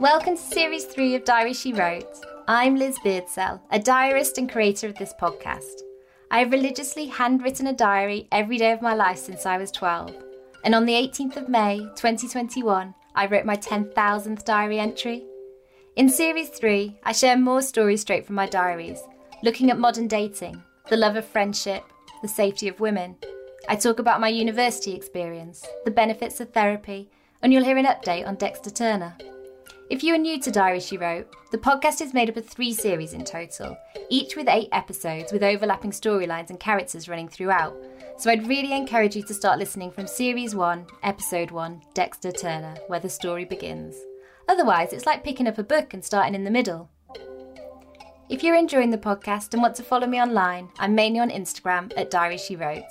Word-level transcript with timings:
Welcome 0.00 0.36
to 0.36 0.42
Series 0.42 0.84
3 0.84 1.16
of 1.16 1.24
Diary 1.24 1.52
She 1.52 1.72
Wrote. 1.72 2.24
I'm 2.46 2.76
Liz 2.76 2.96
Beardsell, 3.00 3.60
a 3.72 3.80
diarist 3.80 4.38
and 4.38 4.48
creator 4.48 4.86
of 4.86 4.94
this 4.94 5.12
podcast. 5.20 5.82
I 6.30 6.38
have 6.38 6.52
religiously 6.52 7.06
handwritten 7.06 7.66
a 7.66 7.72
diary 7.72 8.28
every 8.30 8.58
day 8.58 8.70
of 8.70 8.80
my 8.80 8.94
life 8.94 9.18
since 9.18 9.44
I 9.44 9.58
was 9.58 9.72
12. 9.72 10.14
And 10.62 10.76
on 10.76 10.86
the 10.86 10.92
18th 10.92 11.36
of 11.36 11.48
May 11.48 11.80
2021, 11.96 12.94
I 13.16 13.26
wrote 13.26 13.44
my 13.44 13.56
10,000th 13.56 14.44
diary 14.44 14.78
entry. 14.78 15.24
In 15.96 16.08
Series 16.08 16.50
3, 16.50 17.00
I 17.02 17.10
share 17.10 17.36
more 17.36 17.60
stories 17.60 18.02
straight 18.02 18.24
from 18.24 18.36
my 18.36 18.46
diaries, 18.46 19.00
looking 19.42 19.68
at 19.68 19.80
modern 19.80 20.06
dating, 20.06 20.62
the 20.88 20.96
love 20.96 21.16
of 21.16 21.24
friendship, 21.26 21.82
the 22.22 22.28
safety 22.28 22.68
of 22.68 22.78
women. 22.78 23.16
I 23.68 23.74
talk 23.74 23.98
about 23.98 24.20
my 24.20 24.28
university 24.28 24.94
experience, 24.94 25.66
the 25.84 25.90
benefits 25.90 26.38
of 26.38 26.52
therapy, 26.52 27.10
and 27.42 27.52
you'll 27.52 27.64
hear 27.64 27.78
an 27.78 27.86
update 27.86 28.28
on 28.28 28.36
Dexter 28.36 28.70
Turner. 28.70 29.16
If 29.90 30.04
you 30.04 30.14
are 30.14 30.18
new 30.18 30.38
to 30.40 30.50
Diary 30.50 30.80
She 30.80 30.98
Wrote, 30.98 31.34
the 31.50 31.56
podcast 31.56 32.02
is 32.02 32.12
made 32.12 32.28
up 32.28 32.36
of 32.36 32.46
three 32.46 32.74
series 32.74 33.14
in 33.14 33.24
total, 33.24 33.74
each 34.10 34.36
with 34.36 34.46
eight 34.46 34.68
episodes 34.70 35.32
with 35.32 35.42
overlapping 35.42 35.92
storylines 35.92 36.50
and 36.50 36.60
characters 36.60 37.08
running 37.08 37.26
throughout. 37.26 37.74
So 38.18 38.30
I'd 38.30 38.46
really 38.46 38.74
encourage 38.74 39.16
you 39.16 39.22
to 39.22 39.32
start 39.32 39.58
listening 39.58 39.90
from 39.90 40.06
Series 40.06 40.54
1, 40.54 40.86
Episode 41.04 41.50
1, 41.52 41.80
Dexter 41.94 42.30
Turner, 42.30 42.74
where 42.88 43.00
the 43.00 43.08
story 43.08 43.46
begins. 43.46 43.96
Otherwise, 44.46 44.92
it's 44.92 45.06
like 45.06 45.24
picking 45.24 45.48
up 45.48 45.56
a 45.56 45.62
book 45.62 45.94
and 45.94 46.04
starting 46.04 46.34
in 46.34 46.44
the 46.44 46.50
middle. 46.50 46.90
If 48.28 48.42
you're 48.42 48.56
enjoying 48.56 48.90
the 48.90 48.98
podcast 48.98 49.54
and 49.54 49.62
want 49.62 49.74
to 49.76 49.82
follow 49.82 50.06
me 50.06 50.20
online, 50.20 50.68
I'm 50.78 50.94
mainly 50.94 51.20
on 51.20 51.30
Instagram 51.30 51.94
at 51.96 52.10
Diary 52.10 52.36
She 52.36 52.56
Wrote. 52.56 52.84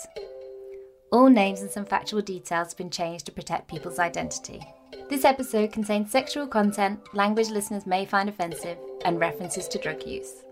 All 1.12 1.30
names 1.30 1.62
and 1.62 1.70
some 1.70 1.86
factual 1.86 2.24
details 2.24 2.70
have 2.70 2.78
been 2.78 2.90
changed 2.90 3.28
to 3.28 3.32
protect 3.32 3.68
people's 3.68 4.00
identity. 4.00 4.64
This 5.10 5.24
episode 5.24 5.72
contains 5.72 6.12
sexual 6.12 6.46
content, 6.48 7.00
language 7.16 7.50
listeners 7.50 7.88
may 7.88 8.06
find 8.06 8.28
offensive, 8.28 8.78
and 9.06 9.18
references 9.22 9.70
to 9.70 9.80
drug 9.80 10.06
use. 10.06 10.44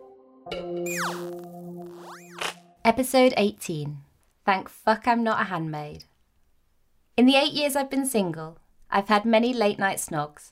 Episode 2.85 3.33
18 3.35 3.97
Thank 4.45 4.69
fuck 4.69 5.09
I'm 5.09 5.25
not 5.25 5.41
a 5.41 5.45
handmaid. 5.45 6.05
In 7.17 7.25
the 7.25 7.35
eight 7.35 7.51
years 7.51 7.75
I've 7.75 7.89
been 7.89 8.05
single, 8.05 8.57
I've 8.89 9.09
had 9.09 9.25
many 9.25 9.53
late 9.53 9.77
night 9.77 9.97
snogs, 9.97 10.51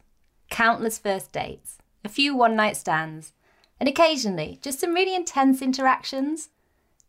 countless 0.49 0.97
first 0.97 1.31
dates, 1.31 1.77
a 2.03 2.09
few 2.09 2.35
one 2.35 2.57
night 2.57 2.75
stands, 2.75 3.31
and 3.79 3.87
occasionally 3.87 4.59
just 4.61 4.81
some 4.81 4.93
really 4.93 5.15
intense 5.15 5.61
interactions. 5.61 6.49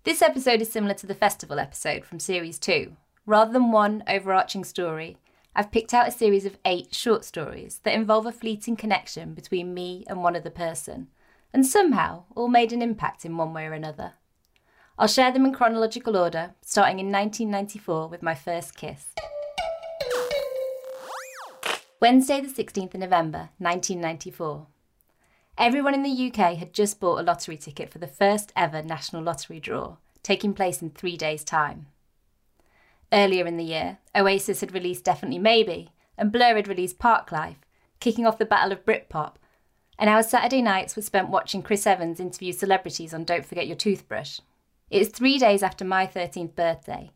This 0.04 0.22
episode 0.22 0.60
is 0.60 0.70
similar 0.70 0.94
to 0.94 1.08
the 1.08 1.14
festival 1.14 1.58
episode 1.58 2.04
from 2.04 2.20
series 2.20 2.60
2. 2.60 2.96
Rather 3.26 3.52
than 3.52 3.72
one 3.72 4.04
overarching 4.06 4.62
story, 4.62 5.16
I've 5.56 5.70
picked 5.70 5.94
out 5.94 6.08
a 6.08 6.10
series 6.10 6.47
of 6.47 6.58
eight 6.64 6.92
short 6.92 7.24
stories 7.24 7.78
that 7.84 7.94
involve 7.94 8.27
a 8.27 8.33
fleeting 8.33 8.74
connection 8.74 9.34
between 9.34 9.72
me 9.72 10.05
and 10.08 10.20
one 10.20 10.34
other 10.34 10.50
person, 10.50 11.06
and 11.52 11.64
somehow 11.64 12.24
all 12.34 12.48
made 12.48 12.72
an 12.72 12.83
impact 12.83 13.24
in 13.24 13.36
one 13.36 13.55
way 13.55 13.64
or 13.66 13.72
another. 13.72 14.14
I'll 14.98 15.06
share 15.06 15.30
them 15.30 15.44
in 15.44 15.52
chronological 15.52 16.16
order, 16.16 16.55
starting 16.61 16.98
in 16.98 17.12
1994 17.12 18.08
with 18.08 18.20
my 18.20 18.34
first 18.34 18.77
kiss. 18.77 19.14
Wednesday, 22.00 22.41
the 22.41 22.48
16th 22.48 22.94
of 22.94 23.00
November, 23.00 23.50
1994. 23.58 24.66
Everyone 25.56 25.94
in 25.94 26.02
the 26.02 26.33
UK 26.33 26.56
had 26.56 26.72
just 26.72 26.98
bought 26.98 27.20
a 27.20 27.22
lottery 27.22 27.56
ticket 27.56 27.92
for 27.92 27.98
the 27.98 28.08
first 28.08 28.52
ever 28.56 28.83
national 28.83 29.22
lottery 29.22 29.61
draw, 29.61 29.98
taking 30.24 30.52
place 30.52 30.83
in 30.83 30.91
three 30.91 31.16
days' 31.16 31.44
time. 31.44 31.86
Earlier 33.14 33.46
in 33.46 33.56
the 33.56 33.64
year, 33.64 33.98
Oasis 34.16 34.60
had 34.60 34.74
released 34.74 35.04
Definitely 35.04 35.38
Maybe, 35.38 35.92
and 36.18 36.32
Blur 36.32 36.56
had 36.56 36.66
released 36.66 36.98
Parklife, 36.98 37.62
kicking 38.00 38.27
off 38.27 38.39
the 38.39 38.44
Battle 38.44 38.72
of 38.72 38.84
Britpop. 38.84 39.34
And 39.96 40.11
our 40.11 40.24
Saturday 40.24 40.61
nights 40.61 40.96
were 40.96 41.02
spent 41.02 41.28
watching 41.28 41.62
Chris 41.62 41.86
Evans 41.86 42.18
interview 42.18 42.52
celebrities 42.52 43.14
on 43.14 43.22
Don't 43.22 43.46
Forget 43.46 43.68
Your 43.68 43.77
Toothbrush. 43.77 44.40
It 44.90 45.00
is 45.00 45.11
three 45.11 45.39
days 45.39 45.62
after 45.62 45.84
my 45.84 46.08
13th 46.08 46.56
birthday. 46.56 47.12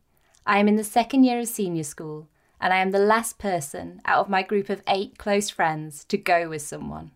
I 0.46 0.60
am 0.60 0.68
in 0.68 0.76
the 0.76 0.84
second 0.84 1.24
year 1.24 1.40
of 1.40 1.48
senior 1.48 1.82
school, 1.82 2.28
and 2.60 2.72
I 2.72 2.76
am 2.76 2.92
the 2.92 3.00
last 3.00 3.40
person 3.40 4.00
out 4.04 4.20
of 4.20 4.30
my 4.30 4.44
group 4.44 4.70
of 4.70 4.82
eight 4.86 5.18
close 5.18 5.50
friends 5.50 6.04
to 6.04 6.16
go 6.16 6.48
with 6.48 6.62
someone. 6.62 7.10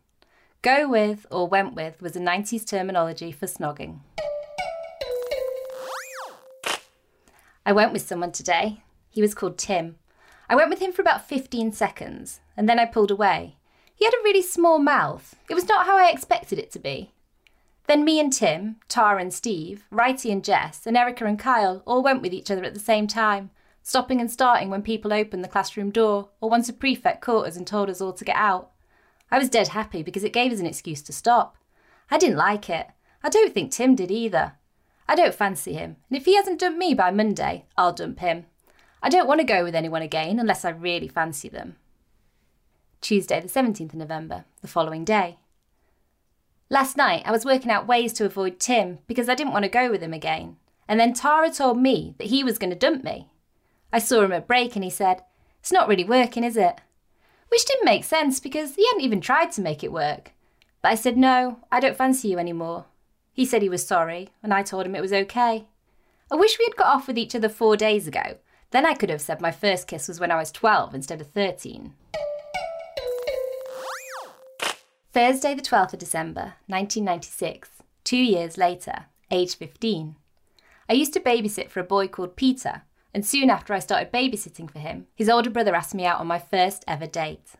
Go 0.60 0.88
with 0.88 1.24
or 1.30 1.46
went 1.46 1.74
with 1.74 2.02
was 2.02 2.16
a 2.16 2.20
90s 2.20 2.66
terminology 2.66 3.30
for 3.30 3.46
snogging. 3.46 4.00
I 7.64 7.72
went 7.72 7.92
with 7.92 8.02
someone 8.02 8.32
today. 8.32 8.82
He 9.08 9.20
was 9.22 9.34
called 9.34 9.56
Tim. 9.56 9.96
I 10.48 10.56
went 10.56 10.70
with 10.70 10.80
him 10.80 10.92
for 10.92 11.02
about 11.02 11.28
15 11.28 11.72
seconds, 11.72 12.40
and 12.56 12.68
then 12.68 12.78
I 12.78 12.84
pulled 12.84 13.10
away. 13.10 13.56
He 13.94 14.04
had 14.04 14.14
a 14.14 14.24
really 14.24 14.42
small 14.42 14.78
mouth. 14.78 15.36
It 15.48 15.54
was 15.54 15.68
not 15.68 15.86
how 15.86 15.96
I 15.96 16.10
expected 16.10 16.58
it 16.58 16.72
to 16.72 16.78
be. 16.78 17.12
Then 17.86 18.04
me 18.04 18.18
and 18.18 18.32
Tim, 18.32 18.76
Tara 18.88 19.20
and 19.20 19.32
Steve, 19.32 19.84
Righty 19.90 20.32
and 20.32 20.42
Jess, 20.42 20.86
and 20.86 20.96
Erica 20.96 21.24
and 21.24 21.38
Kyle 21.38 21.82
all 21.86 22.02
went 22.02 22.22
with 22.22 22.32
each 22.32 22.50
other 22.50 22.64
at 22.64 22.74
the 22.74 22.80
same 22.80 23.06
time, 23.06 23.50
stopping 23.82 24.20
and 24.20 24.30
starting 24.30 24.70
when 24.70 24.82
people 24.82 25.12
opened 25.12 25.44
the 25.44 25.48
classroom 25.48 25.90
door, 25.90 26.30
or 26.40 26.50
once 26.50 26.68
a 26.68 26.72
prefect 26.72 27.20
caught 27.20 27.46
us 27.46 27.56
and 27.56 27.66
told 27.66 27.88
us 27.88 28.00
all 28.00 28.12
to 28.12 28.24
get 28.24 28.36
out. 28.36 28.70
I 29.30 29.38
was 29.38 29.48
dead 29.48 29.68
happy 29.68 30.02
because 30.02 30.24
it 30.24 30.32
gave 30.32 30.52
us 30.52 30.60
an 30.60 30.66
excuse 30.66 31.02
to 31.02 31.12
stop. 31.12 31.56
I 32.10 32.18
didn't 32.18 32.36
like 32.36 32.68
it. 32.68 32.88
I 33.22 33.28
don't 33.28 33.54
think 33.54 33.70
Tim 33.70 33.94
did 33.94 34.10
either. 34.10 34.54
I 35.12 35.14
don't 35.14 35.34
fancy 35.34 35.74
him, 35.74 35.96
and 36.08 36.16
if 36.16 36.24
he 36.24 36.36
hasn't 36.36 36.58
dumped 36.58 36.78
me 36.78 36.94
by 36.94 37.10
Monday, 37.10 37.66
I'll 37.76 37.92
dump 37.92 38.20
him. 38.20 38.46
I 39.02 39.10
don't 39.10 39.28
want 39.28 39.40
to 39.40 39.46
go 39.46 39.62
with 39.62 39.74
anyone 39.74 40.00
again 40.00 40.40
unless 40.40 40.64
I 40.64 40.70
really 40.70 41.06
fancy 41.06 41.50
them. 41.50 41.76
Tuesday, 43.02 43.38
the 43.38 43.46
17th 43.46 43.90
of 43.90 43.96
November, 43.96 44.46
the 44.62 44.68
following 44.68 45.04
day. 45.04 45.36
Last 46.70 46.96
night, 46.96 47.24
I 47.26 47.30
was 47.30 47.44
working 47.44 47.70
out 47.70 47.86
ways 47.86 48.14
to 48.14 48.24
avoid 48.24 48.58
Tim 48.58 49.00
because 49.06 49.28
I 49.28 49.34
didn't 49.34 49.52
want 49.52 49.64
to 49.64 49.68
go 49.68 49.90
with 49.90 50.00
him 50.02 50.14
again, 50.14 50.56
and 50.88 50.98
then 50.98 51.12
Tara 51.12 51.50
told 51.50 51.76
me 51.76 52.14
that 52.16 52.28
he 52.28 52.42
was 52.42 52.56
going 52.56 52.70
to 52.70 52.76
dump 52.76 53.04
me. 53.04 53.28
I 53.92 53.98
saw 53.98 54.22
him 54.22 54.32
at 54.32 54.46
break 54.46 54.76
and 54.76 54.82
he 54.82 54.88
said, 54.88 55.24
It's 55.60 55.72
not 55.72 55.88
really 55.88 56.04
working, 56.04 56.42
is 56.42 56.56
it? 56.56 56.80
Which 57.48 57.66
didn't 57.66 57.84
make 57.84 58.04
sense 58.04 58.40
because 58.40 58.76
he 58.76 58.86
hadn't 58.86 59.02
even 59.02 59.20
tried 59.20 59.52
to 59.52 59.60
make 59.60 59.84
it 59.84 59.92
work. 59.92 60.32
But 60.80 60.92
I 60.92 60.94
said, 60.94 61.18
No, 61.18 61.58
I 61.70 61.80
don't 61.80 61.98
fancy 61.98 62.28
you 62.28 62.38
anymore. 62.38 62.86
He 63.32 63.46
said 63.46 63.62
he 63.62 63.68
was 63.68 63.86
sorry, 63.86 64.28
and 64.42 64.52
I 64.52 64.62
told 64.62 64.86
him 64.86 64.94
it 64.94 65.00
was 65.00 65.12
okay. 65.12 65.66
I 66.30 66.34
wish 66.34 66.58
we 66.58 66.66
had 66.66 66.76
got 66.76 66.94
off 66.94 67.06
with 67.06 67.18
each 67.18 67.34
other 67.34 67.48
four 67.48 67.76
days 67.76 68.06
ago. 68.06 68.36
Then 68.70 68.86
I 68.86 68.94
could 68.94 69.10
have 69.10 69.20
said 69.20 69.40
my 69.40 69.50
first 69.50 69.86
kiss 69.86 70.08
was 70.08 70.20
when 70.20 70.30
I 70.30 70.36
was 70.36 70.50
12 70.50 70.94
instead 70.94 71.20
of 71.20 71.28
13. 71.28 71.94
Thursday, 75.12 75.54
the 75.54 75.60
12th 75.60 75.92
of 75.92 75.98
December, 75.98 76.54
1996, 76.68 77.68
two 78.02 78.16
years 78.16 78.56
later, 78.56 79.06
age 79.30 79.56
15. 79.56 80.16
I 80.88 80.94
used 80.94 81.12
to 81.12 81.20
babysit 81.20 81.68
for 81.68 81.80
a 81.80 81.84
boy 81.84 82.08
called 82.08 82.34
Peter, 82.34 82.82
and 83.12 83.26
soon 83.26 83.50
after 83.50 83.74
I 83.74 83.78
started 83.78 84.10
babysitting 84.10 84.70
for 84.70 84.78
him, 84.78 85.06
his 85.14 85.28
older 85.28 85.50
brother 85.50 85.74
asked 85.74 85.94
me 85.94 86.06
out 86.06 86.18
on 86.18 86.26
my 86.26 86.38
first 86.38 86.82
ever 86.88 87.06
date. 87.06 87.56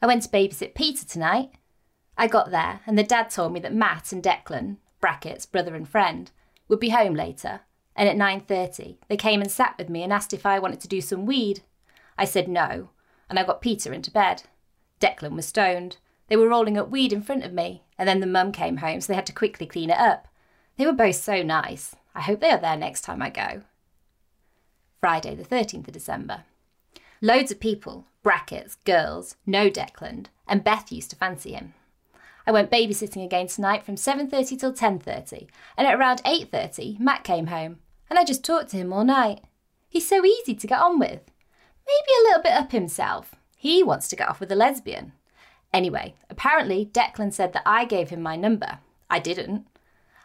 I 0.00 0.06
went 0.06 0.22
to 0.22 0.28
babysit 0.28 0.76
Peter 0.76 1.04
tonight, 1.04 1.50
I 2.20 2.26
got 2.26 2.50
there, 2.50 2.80
and 2.84 2.98
the 2.98 3.04
dad 3.04 3.30
told 3.30 3.52
me 3.52 3.60
that 3.60 3.72
Matt 3.72 4.10
and 4.10 4.20
Declan, 4.20 4.78
brackets 5.00 5.46
brother 5.46 5.76
and 5.76 5.88
friend, 5.88 6.32
would 6.66 6.80
be 6.80 6.88
home 6.88 7.14
later. 7.14 7.60
And 7.94 8.08
at 8.08 8.16
9:30, 8.16 8.98
they 9.08 9.16
came 9.16 9.40
and 9.40 9.50
sat 9.50 9.78
with 9.78 9.88
me 9.88 10.02
and 10.02 10.12
asked 10.12 10.32
if 10.32 10.44
I 10.44 10.58
wanted 10.58 10.80
to 10.80 10.88
do 10.88 11.00
some 11.00 11.26
weed. 11.26 11.62
I 12.18 12.24
said 12.24 12.48
no, 12.48 12.90
and 13.30 13.38
I 13.38 13.44
got 13.44 13.60
Peter 13.60 13.92
into 13.92 14.10
bed. 14.10 14.42
Declan 15.00 15.36
was 15.36 15.46
stoned. 15.46 15.98
They 16.26 16.36
were 16.36 16.48
rolling 16.48 16.76
up 16.76 16.90
weed 16.90 17.12
in 17.12 17.22
front 17.22 17.44
of 17.44 17.52
me, 17.52 17.84
and 17.96 18.08
then 18.08 18.18
the 18.18 18.26
mum 18.26 18.50
came 18.50 18.78
home, 18.78 19.00
so 19.00 19.12
they 19.12 19.16
had 19.16 19.26
to 19.26 19.32
quickly 19.32 19.66
clean 19.66 19.90
it 19.90 19.98
up. 19.98 20.26
They 20.76 20.86
were 20.86 20.92
both 20.92 21.16
so 21.16 21.42
nice. 21.44 21.94
I 22.14 22.22
hope 22.22 22.40
they 22.40 22.50
are 22.50 22.58
there 22.58 22.76
next 22.76 23.02
time 23.02 23.22
I 23.22 23.30
go. 23.30 23.62
Friday, 25.00 25.36
the 25.36 25.44
13th 25.44 25.86
of 25.86 25.94
December. 25.94 26.44
Loads 27.20 27.52
of 27.52 27.60
people, 27.60 28.06
brackets, 28.24 28.74
girls, 28.84 29.36
know 29.46 29.70
Declan, 29.70 30.26
and 30.48 30.64
Beth 30.64 30.90
used 30.90 31.10
to 31.10 31.16
fancy 31.16 31.52
him. 31.52 31.74
I 32.48 32.50
went 32.50 32.70
babysitting 32.70 33.22
again 33.22 33.46
tonight 33.46 33.84
from 33.84 33.96
7:30 33.96 34.58
till 34.58 34.72
10:30, 34.72 35.48
and 35.76 35.86
at 35.86 35.94
around 35.94 36.22
8:30 36.24 36.98
Matt 36.98 37.22
came 37.22 37.48
home, 37.48 37.78
and 38.08 38.18
I 38.18 38.24
just 38.24 38.42
talked 38.42 38.70
to 38.70 38.78
him 38.78 38.90
all 38.90 39.04
night. 39.04 39.42
He's 39.86 40.08
so 40.08 40.24
easy 40.24 40.54
to 40.54 40.66
get 40.66 40.80
on 40.80 40.98
with. 40.98 41.20
Maybe 41.86 42.12
a 42.18 42.22
little 42.22 42.42
bit 42.42 42.54
up 42.54 42.72
himself. 42.72 43.34
He 43.54 43.82
wants 43.82 44.08
to 44.08 44.16
get 44.16 44.30
off 44.30 44.40
with 44.40 44.50
a 44.50 44.56
lesbian. 44.56 45.12
Anyway, 45.74 46.14
apparently 46.30 46.86
Declan 46.86 47.34
said 47.34 47.52
that 47.52 47.64
I 47.66 47.84
gave 47.84 48.08
him 48.08 48.22
my 48.22 48.34
number. 48.34 48.78
I 49.10 49.18
didn't. 49.18 49.66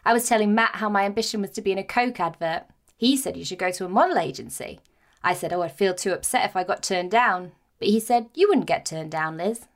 I 0.02 0.14
was 0.14 0.26
telling 0.26 0.54
Matt 0.54 0.76
how 0.76 0.88
my 0.88 1.04
ambition 1.04 1.42
was 1.42 1.50
to 1.50 1.60
be 1.60 1.72
in 1.72 1.78
a 1.78 1.84
Coke 1.84 2.20
advert. 2.20 2.62
He 2.96 3.18
said 3.18 3.36
you 3.36 3.44
should 3.44 3.58
go 3.58 3.70
to 3.72 3.84
a 3.84 3.88
model 3.90 4.16
agency. 4.16 4.80
I 5.22 5.34
said, 5.34 5.52
oh, 5.52 5.60
I'd 5.60 5.72
feel 5.72 5.92
too 5.92 6.14
upset 6.14 6.46
if 6.46 6.56
I 6.56 6.64
got 6.64 6.82
turned 6.82 7.10
down. 7.10 7.52
But 7.78 7.88
he 7.88 8.00
said, 8.00 8.30
you 8.32 8.48
wouldn't 8.48 8.66
get 8.66 8.86
turned 8.86 9.10
down, 9.10 9.36
Liz. 9.36 9.66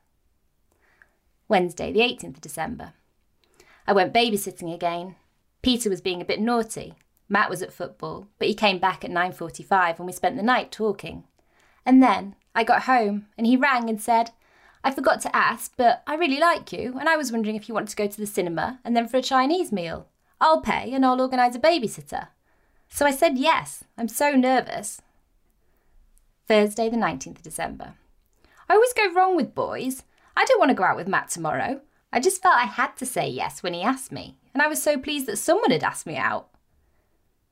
Wednesday, 1.49 1.93
the 1.93 2.00
18th 2.00 2.37
of 2.37 2.41
December. 2.41 2.93
I 3.87 3.93
went 3.93 4.12
babysitting 4.12 4.73
again. 4.73 5.17
Peter 5.62 5.89
was 5.89 6.00
being 6.00 6.21
a 6.21 6.27
bit 6.27 6.41
naughty. 6.41 6.95
Matt 7.29 7.50
was 7.50 7.62
at 7.62 7.73
football, 7.73 8.29
but 8.39 8.49
he 8.49 8.55
came 8.55 8.79
back 8.79 9.05
at 9.05 9.11
9:45 9.11 9.99
and 9.99 10.06
we 10.06 10.12
spent 10.12 10.37
the 10.37 10.43
night 10.43 10.71
talking. 10.71 11.25
And 11.85 12.03
then 12.03 12.37
I 12.55 12.65
got 12.65 12.83
home 12.83 13.27
and 13.37 13.47
he 13.47 13.56
rang 13.56 13.89
and 13.89 14.00
said, 14.00 14.31
I 14.85 14.91
forgot 14.91 15.21
to 15.23 15.37
ask, 15.37 15.73
but 15.77 16.03
I 16.06 16.15
really 16.15 16.39
like 16.39 16.73
you, 16.73 16.97
and 16.99 17.09
I 17.09 17.17
was 17.17 17.33
wondering 17.33 17.56
if 17.56 17.69
you 17.69 17.75
wanted 17.75 17.91
to 17.91 17.97
go 17.97 18.06
to 18.06 18.21
the 18.21 18.27
cinema 18.27 18.79
and 18.85 18.97
then 18.97 19.09
for 19.09 19.17
a 19.17 19.23
Chinese 19.23 19.73
meal. 19.73 20.06
I'll 20.41 20.61
pay 20.61 20.93
and 20.93 21.05
I'll 21.05 21.21
organise 21.21 21.56
a 21.56 21.59
babysitter. 21.59 22.29
So 22.89 23.05
I 23.05 23.11
said 23.11 23.39
yes. 23.39 23.85
I'm 23.97 24.09
so 24.09 24.33
nervous. 24.33 25.03
Thursday, 26.47 26.89
the 26.89 26.97
19th 26.97 27.37
of 27.37 27.43
December. 27.43 27.95
I 28.69 28.75
always 28.75 28.93
go 28.93 29.12
wrong 29.12 29.37
with 29.37 29.55
boys. 29.55 30.05
I 30.38 30.44
don't 30.44 30.61
want 30.61 30.69
to 30.69 30.75
go 30.76 30.85
out 30.85 30.94
with 30.94 31.08
Matt 31.08 31.31
tomorrow. 31.31 31.81
I 32.12 32.20
just 32.20 32.40
felt 32.40 32.55
I 32.55 32.67
had 32.67 32.96
to 32.99 33.05
say 33.05 33.29
yes 33.29 33.61
when 33.61 33.75
he 33.75 33.82
asked 33.82 34.12
me, 34.12 34.38
and 34.55 34.62
I 34.62 34.69
was 34.69 34.81
so 34.81 34.96
pleased 34.96 35.26
that 35.26 35.37
someone 35.37 35.73
had 35.73 35.82
asked 35.82 36.06
me 36.06 36.17
out. 36.17 36.49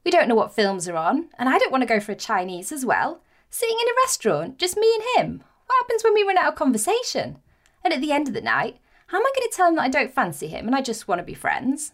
We 0.04 0.12
don't 0.12 0.28
know 0.28 0.36
what 0.36 0.54
films 0.54 0.88
are 0.88 0.94
on, 0.94 1.30
and 1.36 1.48
I 1.48 1.58
don't 1.58 1.72
want 1.72 1.82
to 1.82 1.88
go 1.88 1.98
for 1.98 2.12
a 2.12 2.16
Chinese 2.16 2.70
as 2.70 2.86
well. 2.86 3.22
Sitting 3.50 3.76
in 3.80 3.88
a 3.88 4.00
restaurant, 4.04 4.58
just 4.58 4.76
me 4.76 4.86
and 4.94 5.02
him. 5.16 5.44
What 5.66 5.78
happens 5.82 6.04
when 6.04 6.14
we 6.14 6.22
run 6.22 6.38
out 6.38 6.46
of 6.46 6.54
conversation? 6.54 7.38
And 7.82 7.92
at 7.92 8.00
the 8.00 8.12
end 8.12 8.28
of 8.28 8.34
the 8.34 8.40
night, 8.40 8.78
how 9.08 9.18
am 9.18 9.26
I 9.26 9.32
going 9.36 9.50
to 9.50 9.56
tell 9.56 9.68
him 9.68 9.74
that 9.74 9.82
I 9.82 9.88
don't 9.88 10.14
fancy 10.14 10.46
him 10.46 10.68
and 10.68 10.76
I 10.76 10.80
just 10.80 11.08
want 11.08 11.18
to 11.18 11.24
be 11.24 11.34
friends? 11.34 11.90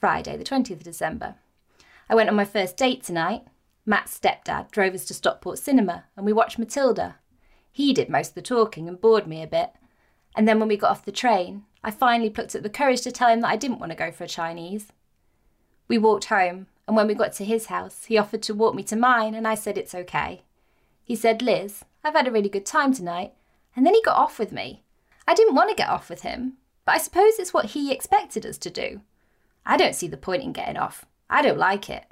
Friday, 0.00 0.38
the 0.38 0.44
20th 0.44 0.70
of 0.70 0.82
December. 0.82 1.34
I 2.08 2.14
went 2.14 2.30
on 2.30 2.36
my 2.36 2.46
first 2.46 2.78
date 2.78 3.02
tonight. 3.02 3.42
Matt's 3.84 4.18
stepdad 4.18 4.70
drove 4.70 4.94
us 4.94 5.04
to 5.04 5.14
Stockport 5.14 5.58
Cinema 5.58 6.04
and 6.16 6.24
we 6.24 6.32
watched 6.32 6.58
Matilda. 6.58 7.16
He 7.78 7.92
did 7.92 8.08
most 8.08 8.30
of 8.30 8.34
the 8.34 8.42
talking 8.42 8.88
and 8.88 9.00
bored 9.00 9.28
me 9.28 9.40
a 9.40 9.46
bit. 9.46 9.70
And 10.34 10.48
then 10.48 10.58
when 10.58 10.68
we 10.68 10.76
got 10.76 10.90
off 10.90 11.04
the 11.04 11.12
train, 11.12 11.62
I 11.84 11.92
finally 11.92 12.28
plucked 12.28 12.56
up 12.56 12.64
the 12.64 12.68
courage 12.68 13.02
to 13.02 13.12
tell 13.12 13.28
him 13.28 13.40
that 13.42 13.52
I 13.52 13.54
didn't 13.54 13.78
want 13.78 13.92
to 13.92 13.96
go 13.96 14.10
for 14.10 14.24
a 14.24 14.28
Chinese. 14.28 14.88
We 15.86 15.96
walked 15.96 16.24
home, 16.24 16.66
and 16.88 16.96
when 16.96 17.06
we 17.06 17.14
got 17.14 17.34
to 17.34 17.44
his 17.44 17.66
house, 17.66 18.06
he 18.06 18.18
offered 18.18 18.42
to 18.42 18.52
walk 18.52 18.74
me 18.74 18.82
to 18.82 18.96
mine, 18.96 19.32
and 19.32 19.46
I 19.46 19.54
said 19.54 19.78
it's 19.78 19.94
okay. 19.94 20.42
He 21.04 21.14
said, 21.14 21.40
Liz, 21.40 21.84
I've 22.02 22.14
had 22.14 22.26
a 22.26 22.32
really 22.32 22.48
good 22.48 22.66
time 22.66 22.92
tonight, 22.92 23.32
and 23.76 23.86
then 23.86 23.94
he 23.94 24.02
got 24.02 24.16
off 24.16 24.40
with 24.40 24.50
me. 24.50 24.82
I 25.28 25.34
didn't 25.34 25.54
want 25.54 25.70
to 25.70 25.76
get 25.76 25.88
off 25.88 26.10
with 26.10 26.22
him, 26.22 26.54
but 26.84 26.96
I 26.96 26.98
suppose 26.98 27.38
it's 27.38 27.54
what 27.54 27.66
he 27.66 27.92
expected 27.92 28.44
us 28.44 28.58
to 28.58 28.70
do. 28.70 29.02
I 29.64 29.76
don't 29.76 29.94
see 29.94 30.08
the 30.08 30.16
point 30.16 30.42
in 30.42 30.52
getting 30.52 30.78
off. 30.78 31.06
I 31.30 31.42
don't 31.42 31.58
like 31.58 31.88
it. 31.88 32.06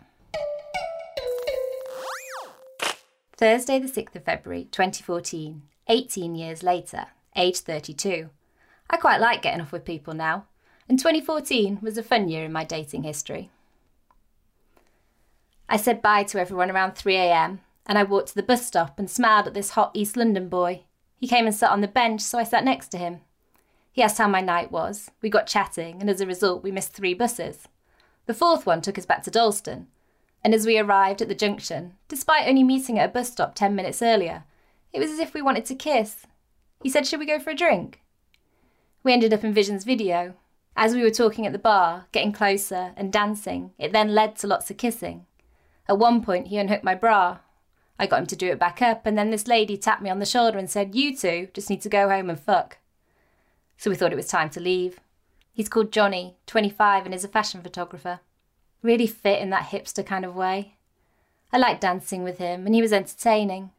Thursday, 3.39 3.79
the 3.79 3.87
6th 3.87 4.17
of 4.17 4.25
February 4.25 4.65
2014, 4.71 5.61
18 5.89 6.35
years 6.35 6.63
later, 6.63 7.09
age 7.37 7.59
32. 7.59 8.31
I 8.89 8.97
quite 8.97 9.21
like 9.21 9.43
getting 9.43 9.61
off 9.61 9.73
with 9.73 9.85
people 9.85 10.15
now, 10.15 10.47
and 10.89 10.99
2014 10.99 11.81
was 11.83 11.99
a 11.99 12.03
fun 12.03 12.29
year 12.29 12.47
in 12.47 12.53
my 12.53 12.65
dating 12.65 13.03
history. 13.03 13.51
I 15.69 15.77
said 15.77 16.01
bye 16.01 16.23
to 16.23 16.41
everyone 16.41 16.71
around 16.71 16.93
3am, 16.93 17.59
and 17.85 17.99
I 17.99 18.05
walked 18.05 18.29
to 18.29 18.35
the 18.35 18.43
bus 18.43 18.67
stop 18.67 18.99
and 18.99 19.11
smiled 19.11 19.49
at 19.49 19.53
this 19.53 19.71
hot 19.71 19.91
East 19.93 20.17
London 20.17 20.49
boy. 20.49 20.85
He 21.19 21.29
came 21.29 21.45
and 21.45 21.55
sat 21.55 21.71
on 21.71 21.83
the 21.83 21.89
bench, 21.89 22.23
so 22.23 22.39
I 22.39 22.45
sat 22.45 22.65
next 22.65 22.89
to 22.93 22.99
him. 22.99 23.21
He 23.93 24.03
asked 24.03 24.17
how 24.17 24.29
my 24.29 24.41
night 24.41 24.73
was. 24.73 25.11
We 25.21 25.29
got 25.29 25.47
chatting, 25.47 26.01
and 26.01 26.09
as 26.09 26.23
a 26.23 26.27
result, 26.27 26.63
we 26.63 26.73
missed 26.73 26.95
three 26.95 27.13
buses. 27.13 27.69
The 28.25 28.33
fourth 28.33 28.65
one 28.65 28.81
took 28.81 28.97
us 28.97 29.05
back 29.05 29.23
to 29.25 29.31
Dalston, 29.31 29.89
and 30.47 30.55
as 30.55 30.65
we 30.65 30.79
arrived 30.79 31.21
at 31.21 31.27
the 31.27 31.35
junction, 31.35 31.95
despite 32.07 32.47
only 32.47 32.63
meeting 32.63 33.01
at 33.01 33.11
a 33.11 33.13
bus 33.13 33.33
stop 33.33 33.57
ten 33.57 33.75
minutes 33.75 34.01
earlier, 34.01 34.45
it 34.93 35.01
was 35.01 35.11
as 35.11 35.19
if 35.19 35.35
we 35.35 35.43
wanted 35.43 35.65
to 35.65 35.75
kiss. 35.75 36.25
He 36.85 36.89
said, 36.89 37.05
Should 37.05 37.19
we 37.19 37.27
go 37.27 37.41
for 37.41 37.51
a 37.51 37.57
drink? 37.57 38.01
We 39.03 39.13
ended 39.13 39.35
up 39.35 39.43
in 39.43 39.53
Visions 39.53 39.83
Video. 39.83 40.35
As 40.77 40.95
we 40.95 41.03
were 41.03 41.11
talking 41.11 41.47
at 41.47 41.53
the 41.53 41.59
bar, 41.59 42.07
getting 42.13 42.31
closer 42.31 42.93
and 42.97 43.13
dancing, 43.13 43.73
it 43.77 43.93
then 43.93 44.15
led 44.15 44.37
to 44.37 44.47
lots 44.47 44.71
of 44.71 44.77
kissing. 44.77 45.27
At 45.89 45.99
one 45.99 46.23
point, 46.23 46.47
he 46.47 46.59
unhooked 46.59 46.85
my 46.85 46.95
bra. 46.95 47.39
I 47.99 48.07
got 48.07 48.21
him 48.21 48.27
to 48.27 48.37
do 48.37 48.53
it 48.53 48.61
back 48.61 48.81
up, 48.81 49.05
and 49.05 49.19
then 49.19 49.31
this 49.31 49.49
lady 49.49 49.77
tapped 49.77 50.03
me 50.03 50.11
on 50.11 50.21
the 50.21 50.25
shoulder 50.25 50.59
and 50.59 50.71
said, 50.71 50.95
You 50.95 51.17
two 51.17 51.49
just 51.55 51.69
need 51.69 51.83
to 51.83 51.89
go 51.89 52.09
home 52.09 52.31
and 52.31 52.39
fuck 52.39 52.79
so 53.77 53.91
we 53.91 53.97
thought 53.97 54.13
it 54.13 54.17
was 54.17 54.29
time 54.29 54.51
to 54.51 54.61
leave. 54.61 55.01
He's 55.53 55.69
called 55.69 55.93
Johnny, 55.93 56.37
25, 56.47 57.05
and 57.05 57.15
is 57.15 57.25
a 57.25 57.29
fashion 57.29 57.63
photographer. 57.63 58.21
Really 58.83 59.07
fit 59.07 59.41
in 59.41 59.51
that 59.51 59.71
hipster 59.71 60.05
kind 60.05 60.25
of 60.25 60.35
way. 60.37 60.75
I 61.53 61.59
liked 61.59 61.81
dancing 61.81 62.23
with 62.23 62.39
him, 62.39 62.67
and 62.67 62.75
he 62.75 62.83
was 62.83 62.93
entertaining. 62.93 63.71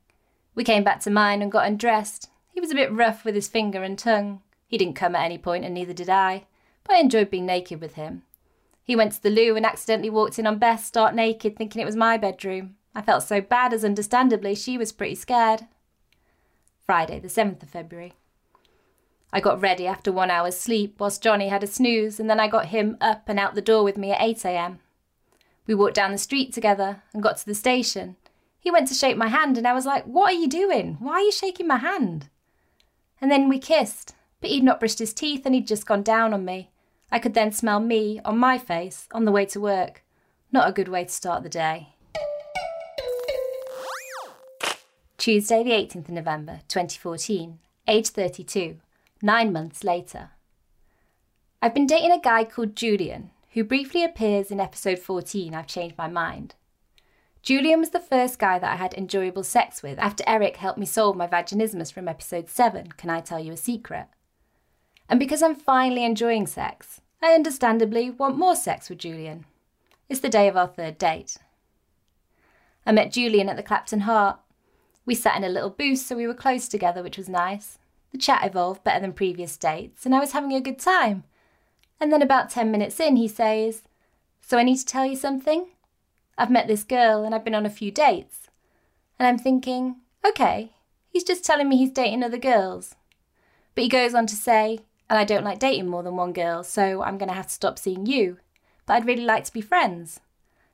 We 0.56 0.64
came 0.64 0.84
back 0.84 1.00
to 1.02 1.12
mine 1.12 1.42
and 1.42 1.52
got 1.52 1.68
undressed. 1.68 2.30
He 2.52 2.60
was 2.60 2.72
a 2.72 2.76
bit 2.76 2.92
rough 2.92 3.24
with 3.24 3.36
his 3.36 3.48
finger 3.48 3.84
and 3.84 3.98
tongue. 3.98 4.42
He 4.68 4.78
didn't 4.78 4.96
come 4.96 5.16
at 5.16 5.24
any 5.24 5.38
point, 5.38 5.64
and 5.64 5.74
neither 5.74 5.94
did 5.94 6.10
I, 6.10 6.46
but 6.84 6.96
I 6.96 7.00
enjoyed 7.00 7.30
being 7.30 7.46
naked 7.46 7.80
with 7.80 7.94
him. 7.94 8.24
He 8.84 8.96
went 8.96 9.12
to 9.14 9.22
the 9.22 9.30
loo 9.30 9.56
and 9.56 9.66
accidentally 9.66 10.10
walked 10.10 10.40
in 10.40 10.48
on 10.48 10.60
Beth 10.60 10.84
stark 10.84 11.14
naked, 11.14 11.56
thinking 11.56 11.82
it 11.82 11.86
was 11.86 11.96
my 11.96 12.18
bedroom. 12.18 12.76
I 12.96 13.02
felt 13.02 13.24
so 13.24 13.42
bad, 13.42 13.74
as 13.74 13.86
understandably 13.86 14.56
she 14.56 14.78
was 14.78 14.92
pretty 14.92 15.16
scared. 15.16 15.68
Friday, 16.86 17.20
the 17.20 17.28
7th 17.28 17.62
of 17.62 17.70
February. 17.70 18.14
I 19.32 19.42
got 19.42 19.62
ready 19.62 19.86
after 19.86 20.12
one 20.12 20.32
hour's 20.32 20.58
sleep 20.58 20.96
whilst 21.00 21.22
Johnny 21.22 21.50
had 21.50 21.64
a 21.64 21.68
snooze, 21.68 22.20
and 22.20 22.30
then 22.30 22.40
I 22.40 22.48
got 22.48 22.68
him 22.68 22.98
up 23.02 23.24
and 23.28 23.38
out 23.38 23.56
the 23.56 23.62
door 23.62 23.84
with 23.84 23.98
me 23.98 24.12
at 24.12 24.22
8am. 24.22 24.80
We 25.68 25.76
walked 25.76 25.96
down 25.96 26.12
the 26.12 26.18
street 26.18 26.54
together 26.54 27.04
and 27.14 27.22
got 27.22 27.38
to 27.38 27.46
the 27.46 27.54
station. 27.54 28.16
He 28.60 28.72
went 28.72 28.88
to 28.88 28.94
shake 28.94 29.18
my 29.18 29.28
hand, 29.28 29.58
and 29.58 29.68
I 29.68 29.74
was 29.74 29.86
like, 29.86 30.06
What 30.06 30.34
are 30.34 30.38
you 30.38 30.48
doing? 30.48 30.98
Why 31.00 31.16
are 31.16 31.22
you 31.22 31.32
shaking 31.32 31.68
my 31.68 31.78
hand? 31.78 32.30
And 33.22 33.30
then 33.30 33.50
we 33.50 33.60
kissed, 33.60 34.16
but 34.42 34.50
he'd 34.50 34.64
not 34.64 34.80
brushed 34.80 35.00
his 35.00 35.14
teeth 35.14 35.46
and 35.46 35.54
he'd 35.54 35.68
just 35.68 35.86
gone 35.86 36.04
down 36.04 36.34
on 36.34 36.46
me. 36.46 36.72
I 37.12 37.20
could 37.20 37.34
then 37.34 37.52
smell 37.52 37.80
me 37.80 38.20
on 38.26 38.38
my 38.38 38.58
face 38.58 39.08
on 39.12 39.26
the 39.26 39.32
way 39.32 39.46
to 39.48 39.60
work. 39.60 40.04
Not 40.52 40.70
a 40.70 40.74
good 40.74 40.88
way 40.88 41.04
to 41.04 41.10
start 41.10 41.44
the 41.44 41.50
day. 41.50 41.90
Tuesday, 45.18 45.64
the 45.64 45.72
18th 45.72 46.08
of 46.08 46.10
November, 46.10 46.62
2014, 46.68 47.60
age 47.88 48.10
32 48.10 48.78
nine 49.22 49.52
months 49.52 49.84
later. 49.84 50.30
I've 51.62 51.74
been 51.74 51.88
dating 51.88 52.12
a 52.12 52.20
guy 52.20 52.44
called 52.44 52.76
Julian, 52.76 53.32
who 53.58 53.64
briefly 53.64 54.04
appears 54.04 54.52
in 54.52 54.60
episode 54.60 55.00
14 55.00 55.56
I've 55.56 55.66
Changed 55.66 55.98
My 55.98 56.08
Mind. 56.08 56.54
Julian 57.42 57.80
was 57.80 57.90
the 57.90 58.00
first 58.00 58.38
guy 58.38 58.60
that 58.60 58.72
I 58.72 58.76
had 58.76 58.94
enjoyable 58.94 59.44
sex 59.44 59.82
with 59.82 59.98
after 59.98 60.24
Eric 60.28 60.58
helped 60.58 60.78
me 60.78 60.86
solve 60.86 61.18
my 61.18 61.26
vaginismus 61.26 61.92
from 61.92 62.08
episode 62.08 62.52
7 62.52 62.92
Can 62.98 63.10
I 63.10 63.20
Tell 63.20 63.40
You 63.40 63.54
a 63.54 63.58
Secret? 63.58 64.10
And 65.10 65.20
because 65.20 65.42
I'm 65.42 65.56
finally 65.56 66.06
enjoying 66.06 66.46
sex, 66.46 67.02
I 67.20 67.34
understandably 67.34 68.12
want 68.12 68.38
more 68.38 68.56
sex 68.56 68.92
with 68.92 69.00
Julian. 69.00 69.46
It's 70.08 70.20
the 70.20 70.30
day 70.30 70.48
of 70.48 70.56
our 70.56 70.68
third 70.68 71.00
date. 71.00 71.38
I 72.86 72.92
met 72.92 73.12
Julian 73.12 73.50
at 73.50 73.58
the 73.58 73.64
Clapton 73.64 74.02
Hart. 74.02 74.40
We 75.04 75.16
sat 75.16 75.36
in 75.36 75.44
a 75.44 75.50
little 75.50 75.72
booth 75.72 76.02
so 76.02 76.16
we 76.16 76.28
were 76.28 76.36
close 76.36 76.68
together, 76.68 77.02
which 77.02 77.18
was 77.18 77.28
nice. 77.28 77.80
The 78.12 78.20
chat 78.20 78.46
evolved 78.46 78.84
better 78.84 79.00
than 79.00 79.14
previous 79.14 79.58
dates, 79.58 80.06
and 80.06 80.14
I 80.14 80.20
was 80.20 80.34
having 80.34 80.54
a 80.54 80.62
good 80.62 80.78
time. 80.78 81.24
And 82.00 82.12
then 82.12 82.22
about 82.22 82.50
10 82.50 82.72
minutes 82.72 83.00
in, 83.00 83.16
he 83.16 83.28
says, 83.28 83.84
So 84.42 84.58
I 84.58 84.64
need 84.64 84.78
to 84.78 84.86
tell 84.86 85.06
you 85.06 85.16
something? 85.16 85.68
I've 86.38 86.52
met 86.52 86.68
this 86.68 86.84
girl 86.84 87.24
and 87.24 87.34
I've 87.34 87.44
been 87.44 87.56
on 87.56 87.66
a 87.66 87.72
few 87.72 87.92
dates. 87.92 88.50
And 89.18 89.28
I'm 89.28 89.40
thinking, 89.40 89.98
okay, 90.26 90.72
he's 91.10 91.24
just 91.24 91.44
telling 91.44 91.68
me 91.68 91.78
he's 91.78 91.90
dating 91.90 92.24
other 92.24 92.38
girls. 92.38 92.96
But 93.74 93.84
he 93.84 93.90
goes 93.90 94.14
on 94.14 94.28
to 94.28 94.36
say, 94.36 94.80
and 95.10 95.18
I 95.18 95.24
don't 95.24 95.44
like 95.44 95.60
dating 95.60 95.88
more 95.88 96.04
than 96.04 96.16
one 96.16 96.34
girl, 96.34 96.64
so 96.64 97.02
I'm 97.02 97.18
going 97.18 97.30
to 97.30 97.36
have 97.36 97.48
to 97.48 97.54
stop 97.54 97.80
seeing 97.80 98.06
you. 98.06 98.38
But 98.86 98.94
I'd 98.94 99.08
really 99.08 99.26
like 99.26 99.46
to 99.46 99.54
be 99.54 99.62
friends. 99.62 100.20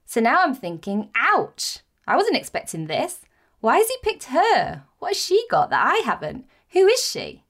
So 0.06 0.20
now 0.20 0.42
I'm 0.44 0.56
thinking, 0.56 1.10
ouch, 1.16 1.80
I 2.06 2.16
wasn't 2.16 2.38
expecting 2.38 2.88
this. 2.88 3.22
Why 3.62 3.78
has 3.78 3.88
he 3.88 3.96
picked 4.04 4.26
her? 4.26 4.84
What 5.00 5.10
has 5.10 5.18
she 5.18 5.46
got 5.50 5.70
that 5.70 5.86
I 5.86 6.02
haven't? 6.04 6.46
Who 6.72 6.88
is 6.88 7.02
she? 7.02 7.44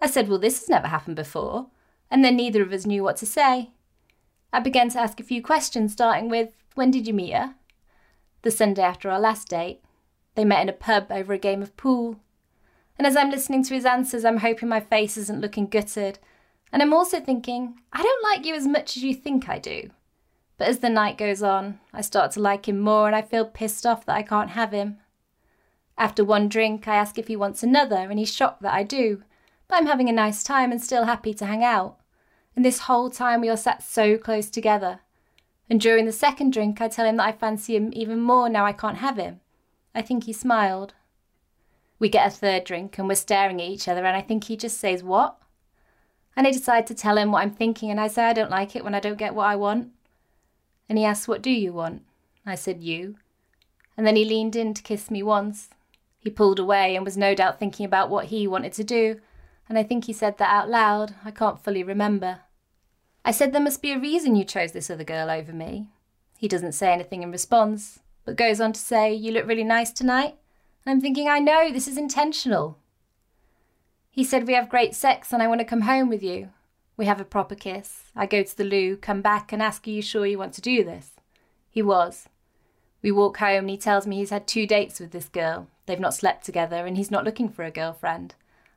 I 0.00 0.06
said, 0.08 0.28
Well, 0.28 0.38
this 0.38 0.58
has 0.60 0.68
never 0.68 0.88
happened 0.88 1.16
before. 1.16 1.68
And 2.10 2.24
then 2.24 2.36
neither 2.36 2.62
of 2.62 2.72
us 2.72 2.86
knew 2.86 3.02
what 3.02 3.16
to 3.18 3.26
say. 3.26 3.70
I 4.52 4.60
began 4.60 4.88
to 4.90 5.00
ask 5.00 5.18
a 5.18 5.24
few 5.24 5.42
questions, 5.42 5.92
starting 5.92 6.28
with, 6.28 6.50
When 6.74 6.90
did 6.90 7.06
you 7.06 7.14
meet 7.14 7.32
her? 7.32 7.54
The 8.42 8.50
Sunday 8.50 8.82
after 8.82 9.10
our 9.10 9.18
last 9.18 9.48
date. 9.48 9.80
They 10.34 10.44
met 10.44 10.62
in 10.62 10.68
a 10.68 10.72
pub 10.72 11.06
over 11.10 11.32
a 11.32 11.38
game 11.38 11.62
of 11.62 11.76
pool. 11.76 12.20
And 12.96 13.06
as 13.06 13.16
I'm 13.16 13.30
listening 13.30 13.64
to 13.64 13.74
his 13.74 13.84
answers, 13.84 14.24
I'm 14.24 14.38
hoping 14.38 14.68
my 14.68 14.80
face 14.80 15.16
isn't 15.16 15.40
looking 15.40 15.66
gutted. 15.66 16.18
And 16.72 16.82
I'm 16.82 16.92
also 16.92 17.20
thinking, 17.20 17.80
I 17.92 18.02
don't 18.02 18.22
like 18.22 18.46
you 18.46 18.54
as 18.54 18.66
much 18.66 18.96
as 18.96 19.02
you 19.02 19.14
think 19.14 19.48
I 19.48 19.58
do. 19.58 19.90
But 20.56 20.68
as 20.68 20.78
the 20.78 20.88
night 20.88 21.18
goes 21.18 21.42
on, 21.42 21.80
I 21.92 22.00
start 22.00 22.32
to 22.32 22.40
like 22.40 22.68
him 22.68 22.80
more 22.80 23.06
and 23.06 23.16
I 23.16 23.22
feel 23.22 23.44
pissed 23.44 23.84
off 23.84 24.06
that 24.06 24.16
I 24.16 24.22
can't 24.22 24.50
have 24.50 24.72
him. 24.72 24.98
After 25.96 26.24
one 26.24 26.48
drink, 26.48 26.86
I 26.88 26.96
ask 26.96 27.18
if 27.18 27.28
he 27.28 27.36
wants 27.36 27.62
another, 27.62 27.96
and 27.96 28.18
he's 28.18 28.34
shocked 28.34 28.62
that 28.62 28.74
I 28.74 28.82
do. 28.82 29.22
But 29.68 29.76
I'm 29.76 29.86
having 29.86 30.08
a 30.08 30.12
nice 30.12 30.42
time 30.42 30.70
and 30.70 30.82
still 30.82 31.04
happy 31.04 31.34
to 31.34 31.46
hang 31.46 31.64
out. 31.64 31.98
And 32.56 32.64
this 32.64 32.80
whole 32.80 33.10
time 33.10 33.40
we 33.40 33.48
are 33.48 33.56
sat 33.56 33.82
so 33.82 34.16
close 34.16 34.50
together. 34.50 35.00
And 35.68 35.80
during 35.80 36.04
the 36.04 36.12
second 36.12 36.52
drink, 36.52 36.80
I 36.80 36.88
tell 36.88 37.06
him 37.06 37.16
that 37.16 37.26
I 37.26 37.32
fancy 37.32 37.76
him 37.76 37.90
even 37.92 38.20
more 38.20 38.48
now 38.48 38.64
I 38.64 38.72
can't 38.72 38.98
have 38.98 39.16
him. 39.16 39.40
I 39.94 40.02
think 40.02 40.24
he 40.24 40.32
smiled. 40.32 40.94
We 41.98 42.08
get 42.08 42.26
a 42.26 42.30
third 42.30 42.64
drink 42.64 42.98
and 42.98 43.08
we're 43.08 43.14
staring 43.14 43.60
at 43.60 43.68
each 43.68 43.88
other, 43.88 44.04
and 44.04 44.16
I 44.16 44.20
think 44.20 44.44
he 44.44 44.56
just 44.56 44.78
says, 44.78 45.02
What? 45.02 45.38
And 46.36 46.46
I 46.46 46.50
decide 46.50 46.86
to 46.88 46.94
tell 46.94 47.16
him 47.16 47.32
what 47.32 47.42
I'm 47.42 47.52
thinking, 47.52 47.90
and 47.90 48.00
I 48.00 48.08
say 48.08 48.24
I 48.24 48.32
don't 48.32 48.50
like 48.50 48.74
it 48.74 48.84
when 48.84 48.94
I 48.94 49.00
don't 49.00 49.18
get 49.18 49.34
what 49.34 49.46
I 49.46 49.56
want. 49.56 49.90
And 50.88 50.98
he 50.98 51.04
asks, 51.04 51.28
What 51.28 51.42
do 51.42 51.50
you 51.50 51.72
want? 51.72 52.02
I 52.44 52.56
said, 52.56 52.82
You. 52.82 53.16
And 53.96 54.06
then 54.06 54.16
he 54.16 54.24
leaned 54.24 54.56
in 54.56 54.74
to 54.74 54.82
kiss 54.82 55.10
me 55.10 55.22
once, 55.22 55.70
He 56.18 56.28
pulled 56.28 56.58
away 56.58 56.96
and 56.96 57.04
was 57.04 57.16
no 57.16 57.34
doubt 57.34 57.58
thinking 57.58 57.86
about 57.86 58.10
what 58.10 58.26
he 58.26 58.46
wanted 58.46 58.72
to 58.74 58.84
do, 58.84 59.20
and 59.68 59.78
I 59.78 59.82
think 59.82 60.04
he 60.04 60.12
said 60.12 60.38
that 60.38 60.50
out 60.50 60.68
loud. 60.68 61.14
I 61.24 61.30
can't 61.30 61.62
fully 61.62 61.82
remember. 61.82 62.40
I 63.24 63.30
said 63.30 63.52
there 63.52 63.62
must 63.62 63.80
be 63.80 63.92
a 63.92 63.98
reason 63.98 64.36
you 64.36 64.44
chose 64.44 64.72
this 64.72 64.90
other 64.90 65.04
girl 65.04 65.30
over 65.30 65.52
me. 65.52 65.88
He 66.36 66.48
doesn't 66.48 66.72
say 66.72 66.92
anything 66.92 67.22
in 67.22 67.32
response, 67.32 68.00
but 68.24 68.36
goes 68.36 68.60
on 68.60 68.72
to 68.74 68.80
say, 68.80 69.14
You 69.14 69.32
look 69.32 69.46
really 69.46 69.64
nice 69.64 69.90
tonight. 69.90 70.36
And 70.84 70.92
I'm 70.92 71.00
thinking, 71.00 71.28
I 71.28 71.38
know, 71.38 71.72
this 71.72 71.88
is 71.88 71.96
intentional. 71.96 72.78
He 74.10 74.24
said, 74.24 74.46
We 74.46 74.52
have 74.52 74.68
great 74.68 74.94
sex 74.94 75.32
and 75.32 75.42
I 75.42 75.48
want 75.48 75.60
to 75.60 75.64
come 75.64 75.82
home 75.82 76.08
with 76.08 76.22
you. 76.22 76.50
We 76.96 77.06
have 77.06 77.20
a 77.20 77.24
proper 77.24 77.54
kiss. 77.54 78.04
I 78.14 78.26
go 78.26 78.42
to 78.42 78.56
the 78.56 78.64
loo, 78.64 78.96
come 78.96 79.22
back, 79.22 79.52
and 79.52 79.62
ask, 79.62 79.86
Are 79.86 79.90
you 79.90 80.02
sure 80.02 80.26
you 80.26 80.38
want 80.38 80.52
to 80.54 80.60
do 80.60 80.84
this? 80.84 81.12
He 81.70 81.82
was. 81.82 82.28
We 83.02 83.10
walk 83.10 83.38
home 83.38 83.64
and 83.64 83.70
he 83.70 83.76
tells 83.76 84.06
me 84.06 84.18
he's 84.18 84.30
had 84.30 84.46
two 84.46 84.66
dates 84.66 85.00
with 85.00 85.10
this 85.10 85.28
girl. 85.28 85.68
They've 85.86 85.98
not 85.98 86.14
slept 86.14 86.44
together 86.44 86.86
and 86.86 86.96
he's 86.96 87.10
not 87.10 87.24
looking 87.24 87.48
for 87.48 87.64
a 87.64 87.70
girlfriend. 87.70 88.34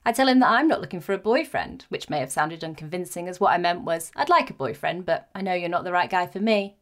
I 0.07 0.13
tell 0.13 0.29
him 0.29 0.39
that 0.39 0.49
I'm 0.49 0.69
not 0.69 0.79
looking 0.79 1.01
for 1.01 1.11
a 1.11 1.17
boyfriend, 1.17 1.83
which 1.89 2.09
may 2.09 2.19
have 2.19 2.31
sounded 2.31 2.63
unconvincing, 2.63 3.27
as 3.27 3.41
what 3.41 3.51
I 3.51 3.57
meant 3.57 3.81
was, 3.81 4.09
I'd 4.15 4.29
like 4.29 4.49
a 4.49 4.53
boyfriend, 4.53 5.05
but 5.05 5.27
I 5.35 5.41
know 5.41 5.53
you're 5.53 5.67
not 5.67 5.83
the 5.83 5.91
right 5.91 6.09
guy 6.09 6.27
for 6.27 6.39
me. 6.39 6.77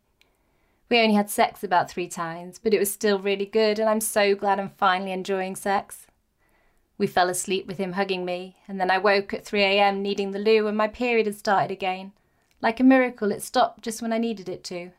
We 0.92 1.00
only 1.00 1.16
had 1.16 1.32
sex 1.32 1.64
about 1.64 1.90
three 1.90 2.08
times, 2.08 2.60
but 2.60 2.72
it 2.72 2.78
was 2.78 2.92
still 2.92 3.18
really 3.18 3.48
good, 3.48 3.80
and 3.80 3.90
I'm 3.90 4.00
so 4.00 4.36
glad 4.36 4.60
I'm 4.60 4.70
finally 4.78 5.12
enjoying 5.12 5.56
sex. 5.56 6.06
We 7.00 7.08
fell 7.08 7.28
asleep 7.28 7.66
with 7.66 7.80
him 7.80 7.94
hugging 7.94 8.26
me, 8.26 8.58
and 8.68 8.80
then 8.80 8.92
I 8.92 9.00
woke 9.00 9.34
at 9.34 9.44
3am 9.44 10.02
needing 10.02 10.30
the 10.30 10.38
loo, 10.38 10.68
and 10.68 10.78
my 10.78 10.88
period 10.88 11.26
had 11.26 11.34
started 11.34 11.72
again. 11.72 12.12
Like 12.62 12.80
a 12.80 12.84
miracle, 12.84 13.32
it 13.32 13.42
stopped 13.42 13.84
just 13.84 14.04
when 14.04 14.14
I 14.14 14.20
needed 14.20 14.50
it 14.50 14.64
to. 14.66 14.92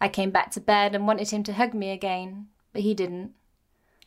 I 0.00 0.08
came 0.08 0.32
back 0.32 0.50
to 0.50 0.60
bed 0.60 0.96
and 0.96 1.06
wanted 1.06 1.30
him 1.30 1.44
to 1.44 1.52
hug 1.52 1.74
me 1.74 1.92
again, 1.92 2.48
but 2.72 2.82
he 2.82 2.92
didn't. 2.92 3.34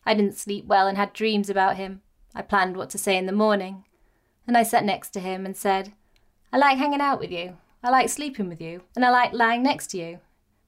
I 0.06 0.14
didn't 0.14 0.36
sleep 0.38 0.66
well 0.66 0.88
and 0.88 0.98
had 0.98 1.14
dreams 1.14 1.50
about 1.50 1.78
him. 1.78 2.02
I 2.36 2.42
planned 2.42 2.78
what 2.78 2.90
to 2.92 2.98
say 2.98 3.18
in 3.18 3.26
the 3.26 3.32
morning, 3.32 3.86
and 4.48 4.58
I 4.58 4.64
sat 4.64 4.84
next 4.84 5.12
to 5.12 5.20
him 5.20 5.46
and 5.46 5.56
said, 5.56 5.94
I 6.52 6.58
like 6.58 6.78
hanging 6.78 7.02
out 7.02 7.20
with 7.20 7.32
you, 7.32 7.58
I 7.84 7.90
like 7.90 8.10
sleeping 8.10 8.50
with 8.50 8.62
you, 8.62 8.82
and 8.96 9.06
I 9.06 9.10
like 9.10 9.34
lying 9.34 9.64
next 9.64 9.88
to 9.88 9.98
you, 9.98 10.20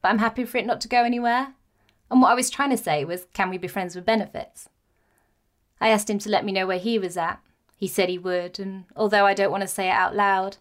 but 0.01 0.09
I'm 0.09 0.19
happy 0.19 0.45
for 0.45 0.57
it 0.57 0.65
not 0.65 0.81
to 0.81 0.87
go 0.87 1.03
anywhere. 1.03 1.53
And 2.11 2.21
what 2.21 2.31
I 2.31 2.35
was 2.35 2.49
trying 2.49 2.69
to 2.69 2.77
say 2.77 3.03
was, 3.03 3.27
can 3.33 3.49
we 3.49 3.57
be 3.57 3.67
friends 3.67 3.95
with 3.95 4.05
benefits? 4.05 4.69
I 5.81 5.89
asked 5.89 6.09
him 6.09 6.19
to 6.19 6.29
let 6.29 6.45
me 6.45 6.51
know 6.51 6.67
where 6.67 6.77
he 6.77 6.99
was 6.99 7.17
at. 7.17 7.39
He 7.75 7.87
said 7.87 8.09
he 8.09 8.17
would, 8.17 8.59
and 8.59 8.85
although 8.95 9.25
I 9.25 9.33
don't 9.33 9.51
want 9.51 9.61
to 9.61 9.67
say 9.67 9.87
it 9.87 9.91
out 9.91 10.15
loud, 10.15 10.57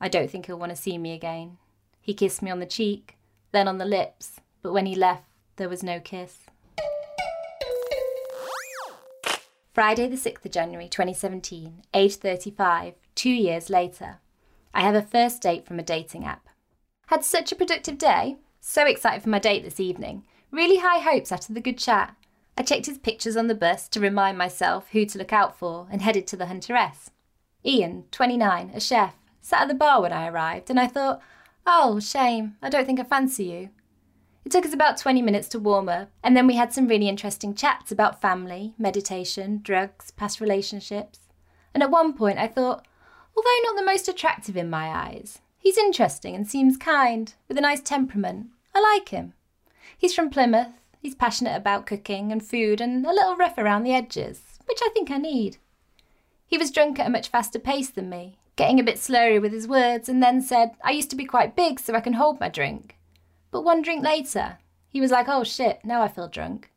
I 0.00 0.08
don't 0.08 0.30
think 0.30 0.46
he'll 0.46 0.58
want 0.58 0.70
to 0.70 0.76
see 0.80 0.98
me 0.98 1.12
again. 1.12 1.58
He 2.00 2.14
kissed 2.14 2.42
me 2.42 2.50
on 2.50 2.60
the 2.60 2.66
cheek, 2.66 3.16
then 3.52 3.68
on 3.68 3.78
the 3.78 3.84
lips, 3.84 4.40
but 4.62 4.72
when 4.72 4.86
he 4.86 4.94
left, 4.94 5.24
there 5.56 5.68
was 5.68 5.82
no 5.82 6.00
kiss. 6.00 6.38
Friday, 9.74 10.06
the 10.06 10.14
6th 10.14 10.44
of 10.44 10.52
January 10.52 10.88
2017, 10.88 11.82
age 11.92 12.14
35, 12.14 12.94
two 13.16 13.28
years 13.28 13.68
later. 13.68 14.20
I 14.72 14.82
have 14.82 14.94
a 14.94 15.02
first 15.02 15.42
date 15.42 15.66
from 15.66 15.80
a 15.80 15.82
dating 15.82 16.24
app. 16.24 16.48
Had 17.06 17.24
such 17.24 17.50
a 17.50 17.56
productive 17.56 17.98
day, 17.98 18.36
so 18.60 18.86
excited 18.86 19.24
for 19.24 19.30
my 19.30 19.40
date 19.40 19.64
this 19.64 19.80
evening. 19.80 20.24
Really 20.52 20.76
high 20.76 21.00
hopes 21.00 21.32
after 21.32 21.52
the 21.52 21.60
good 21.60 21.76
chat. 21.76 22.14
I 22.56 22.62
checked 22.62 22.86
his 22.86 22.98
pictures 22.98 23.36
on 23.36 23.48
the 23.48 23.54
bus 23.56 23.88
to 23.88 23.98
remind 23.98 24.38
myself 24.38 24.90
who 24.92 25.04
to 25.06 25.18
look 25.18 25.32
out 25.32 25.58
for 25.58 25.88
and 25.90 26.02
headed 26.02 26.28
to 26.28 26.36
the 26.36 26.46
Hunter 26.46 26.76
S. 26.76 27.10
Ian, 27.66 28.04
29, 28.12 28.70
a 28.72 28.78
chef, 28.78 29.16
sat 29.40 29.62
at 29.62 29.68
the 29.68 29.74
bar 29.74 30.00
when 30.00 30.12
I 30.12 30.28
arrived, 30.28 30.70
and 30.70 30.78
I 30.78 30.86
thought, 30.86 31.20
oh, 31.66 31.98
shame, 31.98 32.54
I 32.62 32.68
don't 32.68 32.86
think 32.86 33.00
I 33.00 33.02
fancy 33.02 33.46
you. 33.46 33.70
It 34.44 34.52
took 34.52 34.66
us 34.66 34.74
about 34.74 34.98
20 34.98 35.22
minutes 35.22 35.48
to 35.48 35.58
warm 35.58 35.88
up, 35.88 36.10
and 36.22 36.36
then 36.36 36.46
we 36.46 36.56
had 36.56 36.72
some 36.72 36.86
really 36.86 37.08
interesting 37.08 37.54
chats 37.54 37.90
about 37.90 38.20
family, 38.20 38.74
meditation, 38.76 39.60
drugs, 39.62 40.10
past 40.10 40.38
relationships. 40.38 41.20
And 41.72 41.82
at 41.82 41.90
one 41.90 42.12
point, 42.12 42.38
I 42.38 42.46
thought, 42.46 42.86
although 43.34 43.62
not 43.62 43.76
the 43.76 43.86
most 43.86 44.06
attractive 44.06 44.56
in 44.56 44.68
my 44.68 44.88
eyes, 44.88 45.40
he's 45.56 45.78
interesting 45.78 46.34
and 46.34 46.46
seems 46.46 46.76
kind, 46.76 47.32
with 47.48 47.56
a 47.56 47.62
nice 47.62 47.80
temperament. 47.80 48.48
I 48.74 48.80
like 48.80 49.08
him. 49.08 49.32
He's 49.96 50.14
from 50.14 50.28
Plymouth, 50.28 50.78
he's 51.00 51.14
passionate 51.14 51.56
about 51.56 51.86
cooking 51.86 52.30
and 52.30 52.44
food, 52.44 52.82
and 52.82 53.06
a 53.06 53.12
little 53.14 53.36
rough 53.36 53.56
around 53.56 53.84
the 53.84 53.94
edges, 53.94 54.58
which 54.66 54.80
I 54.82 54.90
think 54.90 55.10
I 55.10 55.16
need. 55.16 55.56
He 56.46 56.58
was 56.58 56.70
drunk 56.70 56.98
at 56.98 57.06
a 57.06 57.10
much 57.10 57.28
faster 57.28 57.58
pace 57.58 57.88
than 57.88 58.10
me, 58.10 58.36
getting 58.56 58.78
a 58.78 58.84
bit 58.84 58.96
slurry 58.96 59.40
with 59.40 59.52
his 59.52 59.66
words, 59.66 60.06
and 60.06 60.22
then 60.22 60.42
said, 60.42 60.72
I 60.84 60.90
used 60.90 61.08
to 61.10 61.16
be 61.16 61.24
quite 61.24 61.56
big 61.56 61.80
so 61.80 61.94
I 61.94 62.00
can 62.00 62.12
hold 62.12 62.40
my 62.40 62.50
drink. 62.50 62.93
But 63.54 63.62
one 63.62 63.82
drink 63.82 64.02
later, 64.02 64.58
he 64.88 65.00
was 65.00 65.12
like, 65.12 65.28
oh 65.28 65.44
shit, 65.44 65.78
now 65.84 66.02
I 66.02 66.08
feel 66.08 66.26
drunk. 66.26 66.72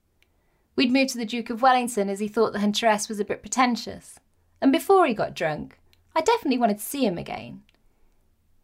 We'd 0.76 0.92
moved 0.92 1.10
to 1.14 1.18
the 1.18 1.26
Duke 1.26 1.50
of 1.50 1.64
Wellington 1.64 2.08
as 2.08 2.20
he 2.20 2.28
thought 2.28 2.54
the 2.54 2.60
Hunter 2.60 2.86
S 2.86 3.10
was 3.10 3.20
a 3.20 3.26
bit 3.26 3.42
pretentious. 3.42 4.20
And 4.62 4.72
before 4.72 5.08
he 5.08 5.16
got 5.16 5.34
drunk, 5.34 5.80
I 6.16 6.22
definitely 6.22 6.60
wanted 6.60 6.78
to 6.78 6.86
see 6.86 7.04
him 7.04 7.18
again. 7.18 7.64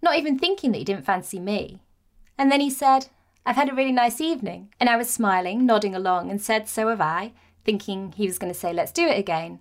Not 0.03 0.15
even 0.15 0.37
thinking 0.37 0.71
that 0.71 0.77
he 0.77 0.83
didn't 0.83 1.07
fancy 1.07 1.39
me. 1.39 1.81
And 2.37 2.51
then 2.51 2.61
he 2.61 2.69
said, 2.69 3.07
I've 3.47 3.55
had 3.55 3.67
a 3.67 3.73
really 3.73 3.91
nice 3.91 4.21
evening. 4.21 4.69
And 4.79 4.89
I 4.89 4.95
was 4.95 5.09
smiling, 5.09 5.65
nodding 5.65 5.95
along, 5.95 6.29
and 6.29 6.39
said, 6.39 6.69
So 6.69 6.89
have 6.89 7.01
I, 7.01 7.33
thinking 7.65 8.11
he 8.11 8.27
was 8.27 8.37
going 8.37 8.53
to 8.53 8.59
say, 8.59 8.73
Let's 8.73 8.91
do 8.91 9.07
it 9.07 9.17
again. 9.17 9.59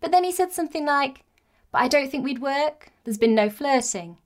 But 0.00 0.12
then 0.12 0.22
he 0.22 0.30
said 0.30 0.52
something 0.52 0.86
like, 0.86 1.24
But 1.72 1.82
I 1.82 1.88
don't 1.88 2.08
think 2.08 2.24
we'd 2.24 2.40
work. 2.40 2.92
There's 3.02 3.18
been 3.18 3.34
no 3.34 3.50
flirting. 3.50 4.18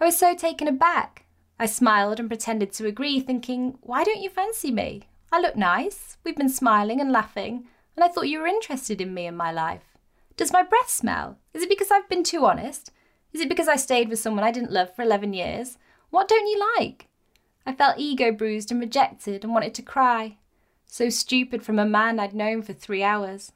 I 0.00 0.06
was 0.06 0.18
so 0.18 0.34
taken 0.34 0.66
aback. 0.66 1.23
I 1.58 1.66
smiled 1.66 2.18
and 2.18 2.28
pretended 2.28 2.72
to 2.72 2.86
agree, 2.86 3.20
thinking, 3.20 3.78
Why 3.80 4.02
don't 4.02 4.22
you 4.22 4.28
fancy 4.28 4.70
me? 4.70 5.04
I 5.30 5.40
look 5.40 5.56
nice. 5.56 6.16
We've 6.24 6.36
been 6.36 6.48
smiling 6.48 7.00
and 7.00 7.12
laughing, 7.12 7.66
and 7.94 8.04
I 8.04 8.08
thought 8.08 8.28
you 8.28 8.40
were 8.40 8.46
interested 8.46 9.00
in 9.00 9.14
me 9.14 9.26
and 9.26 9.36
my 9.36 9.52
life. 9.52 9.96
Does 10.36 10.52
my 10.52 10.64
breath 10.64 10.90
smell? 10.90 11.38
Is 11.52 11.62
it 11.62 11.68
because 11.68 11.92
I've 11.92 12.08
been 12.08 12.24
too 12.24 12.44
honest? 12.44 12.90
Is 13.32 13.40
it 13.40 13.48
because 13.48 13.68
I 13.68 13.76
stayed 13.76 14.08
with 14.08 14.18
someone 14.18 14.44
I 14.44 14.50
didn't 14.50 14.72
love 14.72 14.94
for 14.94 15.02
11 15.02 15.32
years? 15.32 15.78
What 16.10 16.28
don't 16.28 16.46
you 16.46 16.60
like? 16.78 17.06
I 17.64 17.72
felt 17.72 17.98
ego 17.98 18.32
bruised 18.32 18.72
and 18.72 18.80
rejected 18.80 19.44
and 19.44 19.52
wanted 19.52 19.74
to 19.74 19.82
cry. 19.82 20.36
So 20.86 21.08
stupid 21.08 21.62
from 21.62 21.78
a 21.78 21.86
man 21.86 22.18
I'd 22.18 22.34
known 22.34 22.62
for 22.62 22.72
three 22.72 23.02
hours. 23.02 23.52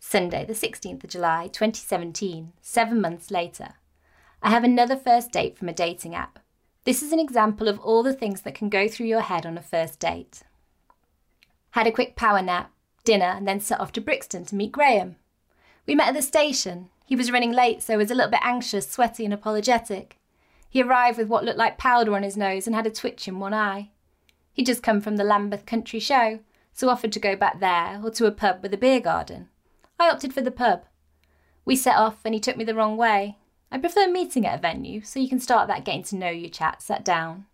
Sunday, 0.00 0.44
the 0.44 0.52
16th 0.52 1.02
of 1.04 1.10
July, 1.10 1.48
2017, 1.48 2.52
seven 2.60 3.00
months 3.00 3.30
later. 3.30 3.74
I 4.44 4.50
have 4.50 4.62
another 4.62 4.94
first 4.94 5.32
date 5.32 5.56
from 5.56 5.70
a 5.70 5.72
dating 5.72 6.14
app. 6.14 6.38
This 6.84 7.02
is 7.02 7.12
an 7.12 7.18
example 7.18 7.66
of 7.66 7.80
all 7.80 8.02
the 8.02 8.12
things 8.12 8.42
that 8.42 8.54
can 8.54 8.68
go 8.68 8.86
through 8.86 9.06
your 9.06 9.22
head 9.22 9.46
on 9.46 9.56
a 9.56 9.62
first 9.62 9.98
date. 9.98 10.42
Had 11.70 11.86
a 11.86 11.90
quick 11.90 12.14
power 12.14 12.42
nap, 12.42 12.70
dinner, 13.04 13.24
and 13.24 13.48
then 13.48 13.58
set 13.58 13.80
off 13.80 13.90
to 13.92 14.02
Brixton 14.02 14.44
to 14.44 14.54
meet 14.54 14.70
Graham. 14.70 15.16
We 15.86 15.94
met 15.94 16.08
at 16.08 16.14
the 16.14 16.20
station. 16.20 16.90
He 17.06 17.16
was 17.16 17.32
running 17.32 17.52
late, 17.52 17.82
so 17.82 17.96
was 17.96 18.10
a 18.10 18.14
little 18.14 18.30
bit 18.30 18.40
anxious, 18.42 18.86
sweaty, 18.86 19.24
and 19.24 19.32
apologetic. 19.32 20.18
He 20.68 20.82
arrived 20.82 21.16
with 21.16 21.28
what 21.28 21.44
looked 21.44 21.56
like 21.56 21.78
powder 21.78 22.14
on 22.14 22.22
his 22.22 22.36
nose 22.36 22.66
and 22.66 22.76
had 22.76 22.86
a 22.86 22.90
twitch 22.90 23.26
in 23.26 23.40
one 23.40 23.54
eye. 23.54 23.92
He'd 24.52 24.66
just 24.66 24.82
come 24.82 25.00
from 25.00 25.16
the 25.16 25.24
Lambeth 25.24 25.64
Country 25.64 26.00
Show, 26.00 26.40
so 26.74 26.90
offered 26.90 27.12
to 27.12 27.18
go 27.18 27.34
back 27.34 27.60
there 27.60 27.98
or 28.04 28.10
to 28.10 28.26
a 28.26 28.30
pub 28.30 28.58
with 28.62 28.74
a 28.74 28.78
beer 28.78 29.00
garden. 29.00 29.48
I 29.98 30.10
opted 30.10 30.34
for 30.34 30.42
the 30.42 30.50
pub. 30.50 30.84
We 31.64 31.76
set 31.76 31.96
off, 31.96 32.18
and 32.26 32.34
he 32.34 32.40
took 32.40 32.58
me 32.58 32.64
the 32.64 32.74
wrong 32.74 32.98
way, 32.98 33.38
I 33.74 33.78
prefer 33.78 34.06
meeting 34.06 34.46
at 34.46 34.56
a 34.56 34.62
venue 34.62 35.02
so 35.02 35.18
you 35.18 35.28
can 35.28 35.40
start 35.40 35.66
that 35.66 35.84
getting 35.84 36.04
to 36.04 36.14
know 36.14 36.30
you 36.30 36.48
chat 36.48 36.80
sat 36.80 37.04
down. 37.04 37.46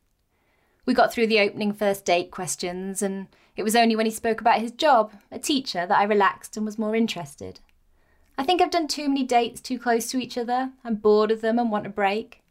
We 0.85 0.93
got 0.93 1.11
through 1.11 1.29
the 1.29 1.41
opening 1.41 1.73
first 1.73 2.05
date 2.05 2.31
questions, 2.31 3.01
and 3.01 3.29
it 3.57 3.63
was 3.63 3.75
only 3.75 3.97
when 3.97 4.05
he 4.05 4.13
spoke 4.13 4.39
about 4.39 4.61
his 4.61 4.71
job, 4.71 5.13
a 5.33 5.39
teacher, 5.39 5.87
that 5.87 5.99
I 5.99 6.03
relaxed 6.05 6.59
and 6.59 6.67
was 6.67 6.79
more 6.79 6.95
interested. 6.95 7.61
I 8.37 8.45
think 8.45 8.61
I've 8.61 8.71
done 8.71 8.87
too 8.87 9.09
many 9.09 9.25
dates 9.25 9.63
too 9.63 9.79
close 9.79 10.11
to 10.11 10.19
each 10.19 10.37
other. 10.37 10.73
I'm 10.85 10.97
bored 10.97 11.31
of 11.31 11.41
them 11.41 11.59
and 11.59 11.71
want 11.71 11.87
a 11.87 11.91
break. 11.91 12.43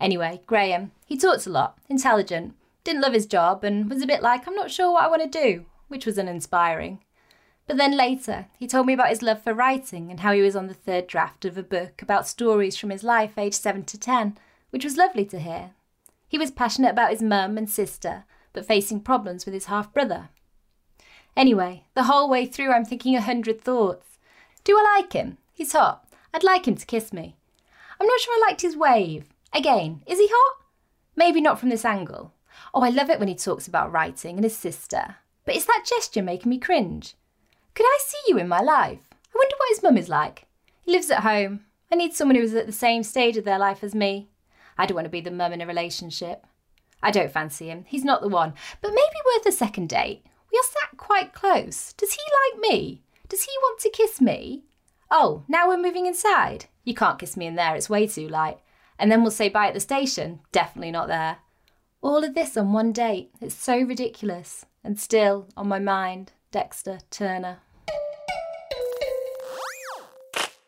Anyway, 0.00 0.40
Graham, 0.46 0.92
he 1.04 1.18
talks 1.18 1.46
a 1.46 1.50
lot, 1.50 1.76
intelligent, 1.90 2.54
didn't 2.84 3.02
love 3.02 3.12
his 3.12 3.26
job, 3.26 3.64
and 3.64 3.90
was 3.90 4.00
a 4.00 4.06
bit 4.06 4.22
like, 4.22 4.48
I'm 4.48 4.56
not 4.56 4.70
sure 4.70 4.92
what 4.92 5.04
I 5.04 5.08
want 5.08 5.30
to 5.30 5.44
do, 5.44 5.66
which 5.88 6.06
was 6.06 6.16
uninspiring. 6.16 7.00
But 7.70 7.76
then 7.76 7.96
later, 7.96 8.46
he 8.58 8.66
told 8.66 8.88
me 8.88 8.94
about 8.94 9.10
his 9.10 9.22
love 9.22 9.44
for 9.44 9.54
writing 9.54 10.10
and 10.10 10.18
how 10.18 10.32
he 10.32 10.40
was 10.40 10.56
on 10.56 10.66
the 10.66 10.74
third 10.74 11.06
draft 11.06 11.44
of 11.44 11.56
a 11.56 11.62
book 11.62 12.02
about 12.02 12.26
stories 12.26 12.76
from 12.76 12.90
his 12.90 13.04
life 13.04 13.38
aged 13.38 13.54
7 13.54 13.84
to 13.84 13.96
10, 13.96 14.36
which 14.70 14.82
was 14.82 14.96
lovely 14.96 15.24
to 15.26 15.38
hear. 15.38 15.70
He 16.26 16.36
was 16.36 16.50
passionate 16.50 16.90
about 16.90 17.12
his 17.12 17.22
mum 17.22 17.56
and 17.56 17.70
sister, 17.70 18.24
but 18.52 18.66
facing 18.66 19.02
problems 19.02 19.44
with 19.44 19.54
his 19.54 19.66
half 19.66 19.94
brother. 19.94 20.30
Anyway, 21.36 21.84
the 21.94 22.02
whole 22.02 22.28
way 22.28 22.44
through, 22.44 22.72
I'm 22.72 22.84
thinking 22.84 23.14
a 23.14 23.20
hundred 23.20 23.60
thoughts. 23.60 24.18
Do 24.64 24.76
I 24.76 24.96
like 24.96 25.12
him? 25.12 25.38
He's 25.52 25.70
hot. 25.70 26.12
I'd 26.34 26.42
like 26.42 26.66
him 26.66 26.74
to 26.74 26.84
kiss 26.84 27.12
me. 27.12 27.36
I'm 28.00 28.06
not 28.08 28.18
sure 28.18 28.34
I 28.34 28.48
liked 28.48 28.62
his 28.62 28.76
wave. 28.76 29.26
Again, 29.52 30.02
is 30.08 30.18
he 30.18 30.26
hot? 30.28 30.56
Maybe 31.14 31.40
not 31.40 31.60
from 31.60 31.68
this 31.68 31.84
angle. 31.84 32.32
Oh, 32.74 32.82
I 32.82 32.88
love 32.88 33.10
it 33.10 33.20
when 33.20 33.28
he 33.28 33.36
talks 33.36 33.68
about 33.68 33.92
writing 33.92 34.34
and 34.34 34.42
his 34.42 34.56
sister. 34.56 35.18
But 35.44 35.54
is 35.54 35.66
that 35.66 35.86
gesture 35.86 36.20
making 36.20 36.50
me 36.50 36.58
cringe? 36.58 37.14
Could 37.74 37.86
I 37.86 37.98
see 38.04 38.18
you 38.28 38.38
in 38.38 38.48
my 38.48 38.60
life? 38.60 39.00
I 39.12 39.36
wonder 39.36 39.54
what 39.56 39.68
his 39.68 39.82
mum 39.82 39.96
is 39.96 40.08
like. 40.08 40.46
He 40.82 40.92
lives 40.92 41.10
at 41.10 41.22
home. 41.22 41.64
I 41.92 41.96
need 41.96 42.14
someone 42.14 42.36
who 42.36 42.42
is 42.42 42.54
at 42.54 42.66
the 42.66 42.72
same 42.72 43.02
stage 43.02 43.36
of 43.36 43.44
their 43.44 43.58
life 43.58 43.82
as 43.82 43.94
me. 43.94 44.28
I 44.76 44.86
don't 44.86 44.94
want 44.94 45.06
to 45.06 45.10
be 45.10 45.20
the 45.20 45.30
mum 45.30 45.52
in 45.52 45.60
a 45.60 45.66
relationship. 45.66 46.46
I 47.02 47.10
don't 47.10 47.32
fancy 47.32 47.68
him. 47.68 47.84
He's 47.86 48.04
not 48.04 48.20
the 48.20 48.28
one. 48.28 48.54
But 48.80 48.90
maybe 48.90 49.00
worth 49.24 49.46
a 49.46 49.52
second 49.52 49.88
date. 49.88 50.24
We 50.52 50.58
are 50.58 50.62
sat 50.62 50.96
quite 50.96 51.32
close. 51.32 51.92
Does 51.94 52.12
he 52.12 52.20
like 52.52 52.70
me? 52.70 53.02
Does 53.28 53.44
he 53.44 53.52
want 53.62 53.80
to 53.80 53.90
kiss 53.90 54.20
me? 54.20 54.64
Oh, 55.10 55.44
now 55.48 55.68
we're 55.68 55.76
moving 55.76 56.06
inside. 56.06 56.66
You 56.84 56.94
can't 56.94 57.18
kiss 57.18 57.36
me 57.36 57.46
in 57.46 57.56
there, 57.56 57.74
it's 57.74 57.90
way 57.90 58.06
too 58.06 58.28
light. 58.28 58.58
And 58.98 59.10
then 59.10 59.22
we'll 59.22 59.30
say 59.30 59.48
bye 59.48 59.68
at 59.68 59.74
the 59.74 59.80
station. 59.80 60.40
Definitely 60.52 60.90
not 60.90 61.08
there. 61.08 61.38
All 62.02 62.24
of 62.24 62.34
this 62.34 62.56
on 62.56 62.72
one 62.72 62.92
date. 62.92 63.30
It's 63.40 63.54
so 63.54 63.80
ridiculous. 63.80 64.66
And 64.82 64.98
still 64.98 65.48
on 65.56 65.68
my 65.68 65.78
mind, 65.78 66.32
Dexter 66.52 66.98
Turner. 67.12 67.58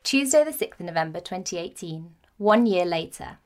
Tuesday, 0.05 0.45
the 0.45 0.53
6th 0.53 0.79
of 0.79 0.87
November 0.87 1.19
2018, 1.19 2.15
one 2.39 2.67
year 2.67 2.85
later. 2.85 3.39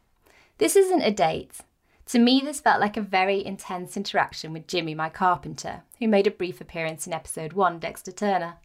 This 0.58 0.76
isn't 0.76 1.00
a 1.00 1.10
date. 1.10 1.60
To 2.06 2.18
me, 2.18 2.42
this 2.44 2.60
felt 2.60 2.78
like 2.78 2.98
a 2.98 3.00
very 3.00 3.42
intense 3.42 3.96
interaction 3.96 4.52
with 4.52 4.66
Jimmy, 4.66 4.94
my 4.94 5.08
carpenter, 5.08 5.84
who 5.98 6.08
made 6.08 6.26
a 6.26 6.30
brief 6.30 6.60
appearance 6.60 7.06
in 7.06 7.14
episode 7.14 7.54
1, 7.54 7.78
Dexter 7.78 8.12
Turner. 8.12 8.56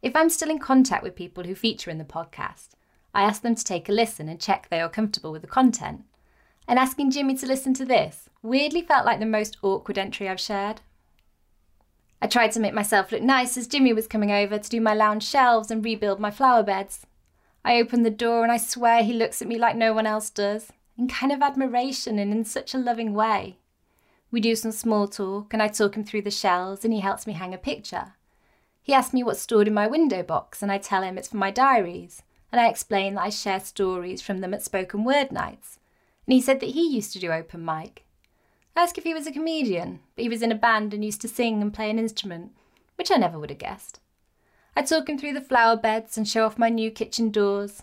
If 0.00 0.16
I'm 0.16 0.30
still 0.30 0.48
in 0.48 0.58
contact 0.58 1.02
with 1.02 1.14
people 1.14 1.44
who 1.44 1.54
feature 1.54 1.90
in 1.90 1.98
the 1.98 2.04
podcast, 2.04 2.68
I 3.12 3.24
ask 3.24 3.42
them 3.42 3.56
to 3.56 3.64
take 3.64 3.90
a 3.90 3.92
listen 3.92 4.26
and 4.26 4.40
check 4.40 4.68
they 4.70 4.80
are 4.80 4.88
comfortable 4.88 5.32
with 5.32 5.42
the 5.42 5.48
content. 5.48 6.04
And 6.66 6.78
asking 6.78 7.10
Jimmy 7.10 7.36
to 7.36 7.46
listen 7.46 7.74
to 7.74 7.84
this 7.84 8.30
weirdly 8.42 8.80
felt 8.80 9.04
like 9.04 9.20
the 9.20 9.26
most 9.26 9.58
awkward 9.60 9.98
entry 9.98 10.30
I've 10.30 10.40
shared. 10.40 10.80
I 12.20 12.26
tried 12.26 12.52
to 12.52 12.60
make 12.60 12.74
myself 12.74 13.12
look 13.12 13.22
nice 13.22 13.56
as 13.56 13.66
Jimmy 13.66 13.92
was 13.92 14.06
coming 14.06 14.32
over 14.32 14.58
to 14.58 14.70
do 14.70 14.80
my 14.80 14.94
lounge 14.94 15.22
shelves 15.22 15.70
and 15.70 15.84
rebuild 15.84 16.18
my 16.18 16.30
flower 16.30 16.62
beds. 16.62 17.06
I 17.64 17.80
open 17.80 18.02
the 18.02 18.10
door 18.10 18.42
and 18.42 18.50
I 18.50 18.56
swear 18.56 19.02
he 19.02 19.12
looks 19.12 19.42
at 19.42 19.48
me 19.48 19.58
like 19.58 19.76
no 19.76 19.92
one 19.92 20.06
else 20.06 20.30
does, 20.30 20.72
in 20.96 21.08
kind 21.08 21.30
of 21.32 21.42
admiration 21.42 22.18
and 22.18 22.32
in 22.32 22.44
such 22.44 22.74
a 22.74 22.78
loving 22.78 23.12
way. 23.12 23.58
We 24.30 24.40
do 24.40 24.56
some 24.56 24.72
small 24.72 25.08
talk 25.08 25.52
and 25.52 25.62
I 25.62 25.68
talk 25.68 25.96
him 25.96 26.04
through 26.04 26.22
the 26.22 26.30
shelves 26.30 26.84
and 26.84 26.94
he 26.94 27.00
helps 27.00 27.26
me 27.26 27.34
hang 27.34 27.52
a 27.52 27.58
picture. 27.58 28.14
He 28.82 28.94
asks 28.94 29.12
me 29.12 29.22
what's 29.22 29.40
stored 29.40 29.68
in 29.68 29.74
my 29.74 29.86
window 29.86 30.22
box 30.22 30.62
and 30.62 30.72
I 30.72 30.78
tell 30.78 31.02
him 31.02 31.18
it's 31.18 31.28
for 31.28 31.36
my 31.36 31.50
diaries 31.50 32.22
and 32.50 32.60
I 32.60 32.68
explain 32.68 33.14
that 33.14 33.24
I 33.24 33.30
share 33.30 33.60
stories 33.60 34.22
from 34.22 34.40
them 34.40 34.54
at 34.54 34.62
spoken 34.62 35.04
word 35.04 35.32
nights. 35.32 35.78
And 36.26 36.32
he 36.32 36.40
said 36.40 36.60
that 36.60 36.70
he 36.70 36.88
used 36.88 37.12
to 37.12 37.18
do 37.18 37.30
open 37.30 37.64
mic. 37.64 38.05
I 38.76 38.82
asked 38.82 38.98
if 38.98 39.04
he 39.04 39.14
was 39.14 39.26
a 39.26 39.32
comedian, 39.32 40.00
but 40.14 40.22
he 40.22 40.28
was 40.28 40.42
in 40.42 40.52
a 40.52 40.56
band 40.56 40.92
and 40.92 41.02
used 41.02 41.22
to 41.22 41.28
sing 41.28 41.62
and 41.62 41.72
play 41.72 41.88
an 41.88 41.98
instrument, 41.98 42.52
which 42.96 43.10
I 43.10 43.16
never 43.16 43.38
would 43.38 43.48
have 43.48 43.58
guessed. 43.58 44.00
I'd 44.76 44.86
talk 44.86 45.08
him 45.08 45.16
through 45.16 45.32
the 45.32 45.40
flower 45.40 45.76
beds 45.76 46.18
and 46.18 46.28
show 46.28 46.44
off 46.44 46.58
my 46.58 46.68
new 46.68 46.90
kitchen 46.90 47.30
doors. 47.30 47.82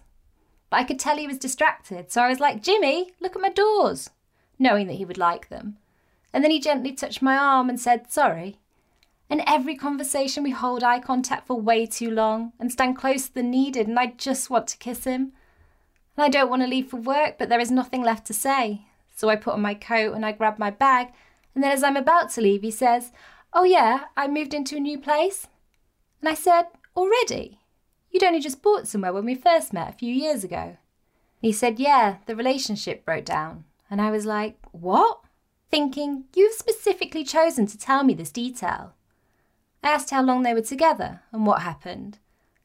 But 0.69 0.77
I 0.81 0.83
could 0.83 0.99
tell 0.99 1.17
he 1.17 1.25
was 1.25 1.39
distracted, 1.39 2.11
so 2.11 2.21
I 2.21 2.29
was 2.29 2.39
like, 2.39 2.61
Jimmy, 2.61 3.11
look 3.19 3.35
at 3.35 3.41
my 3.41 3.49
doors, 3.49 4.11
knowing 4.59 4.85
that 4.85 4.97
he 4.97 5.05
would 5.05 5.17
like 5.17 5.49
them. 5.49 5.77
And 6.31 6.43
then 6.43 6.51
he 6.51 6.59
gently 6.59 6.91
touched 6.91 7.23
my 7.23 7.37
arm 7.37 7.69
and 7.69 7.79
said, 7.79 8.11
Sorry. 8.11 8.59
In 9.29 9.41
every 9.47 9.75
conversation, 9.75 10.43
we 10.43 10.51
hold 10.51 10.83
eye 10.83 10.99
contact 10.99 11.47
for 11.47 11.59
way 11.59 11.87
too 11.87 12.11
long 12.11 12.53
and 12.59 12.71
stand 12.71 12.97
closer 12.97 13.31
than 13.33 13.49
needed, 13.49 13.87
and 13.87 13.97
I 13.97 14.13
just 14.15 14.51
want 14.51 14.67
to 14.67 14.77
kiss 14.77 15.05
him. 15.05 15.33
And 16.15 16.23
I 16.25 16.29
don't 16.29 16.51
want 16.51 16.61
to 16.61 16.67
leave 16.67 16.89
for 16.89 16.97
work, 16.97 17.39
but 17.39 17.49
there 17.49 17.59
is 17.59 17.71
nothing 17.71 18.03
left 18.03 18.27
to 18.27 18.33
say. 18.33 18.85
So 19.13 19.29
I 19.29 19.35
put 19.35 19.53
on 19.53 19.61
my 19.61 19.73
coat 19.73 20.13
and 20.13 20.25
I 20.25 20.31
grab 20.31 20.57
my 20.57 20.71
bag, 20.71 21.09
and 21.53 21.63
then 21.63 21.71
as 21.71 21.83
I'm 21.83 21.97
about 21.97 22.31
to 22.31 22.41
leave, 22.41 22.61
he 22.61 22.71
says, 22.71 23.11
Oh, 23.53 23.63
yeah, 23.63 24.05
I 24.17 24.27
moved 24.27 24.53
into 24.53 24.75
a 24.75 24.79
new 24.79 24.97
place. 24.97 25.47
And 26.19 26.29
I 26.29 26.33
said, 26.33 26.65
Already? 26.95 27.59
You'd 28.09 28.23
only 28.23 28.39
just 28.39 28.61
bought 28.61 28.87
somewhere 28.87 29.13
when 29.13 29.25
we 29.25 29.35
first 29.35 29.73
met 29.73 29.89
a 29.89 29.97
few 29.97 30.13
years 30.13 30.43
ago. 30.43 30.77
He 31.41 31.51
said, 31.51 31.79
Yeah, 31.79 32.17
the 32.25 32.35
relationship 32.35 33.05
broke 33.05 33.25
down. 33.25 33.65
And 33.89 34.01
I 34.01 34.09
was 34.11 34.25
like, 34.25 34.57
What? 34.71 35.19
Thinking, 35.69 36.25
You've 36.35 36.53
specifically 36.53 37.23
chosen 37.23 37.67
to 37.67 37.77
tell 37.77 38.03
me 38.03 38.13
this 38.13 38.31
detail. 38.31 38.93
I 39.83 39.89
asked 39.89 40.11
how 40.11 40.23
long 40.23 40.43
they 40.43 40.53
were 40.53 40.61
together 40.61 41.21
and 41.31 41.45
what 41.45 41.61
happened. 41.61 42.19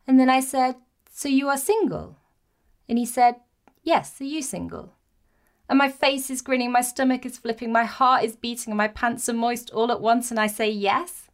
And 0.06 0.18
then 0.18 0.30
I 0.30 0.40
said, 0.40 0.76
So 1.10 1.28
you 1.28 1.48
are 1.48 1.58
single? 1.58 2.16
And 2.88 2.96
he 2.96 3.04
said, 3.04 3.36
Yes, 3.82 4.20
are 4.20 4.24
you 4.24 4.40
single? 4.40 4.94
And 5.68 5.78
my 5.78 5.90
face 5.90 6.30
is 6.30 6.42
grinning, 6.42 6.72
my 6.72 6.80
stomach 6.80 7.26
is 7.26 7.38
flipping, 7.38 7.72
my 7.72 7.84
heart 7.84 8.24
is 8.24 8.36
beating, 8.36 8.72
and 8.72 8.78
my 8.78 8.88
pants 8.88 9.28
are 9.28 9.34
moist 9.34 9.70
all 9.70 9.92
at 9.92 10.00
once, 10.00 10.30
and 10.30 10.40
I 10.40 10.46
say 10.46 10.70
yes 10.70 11.28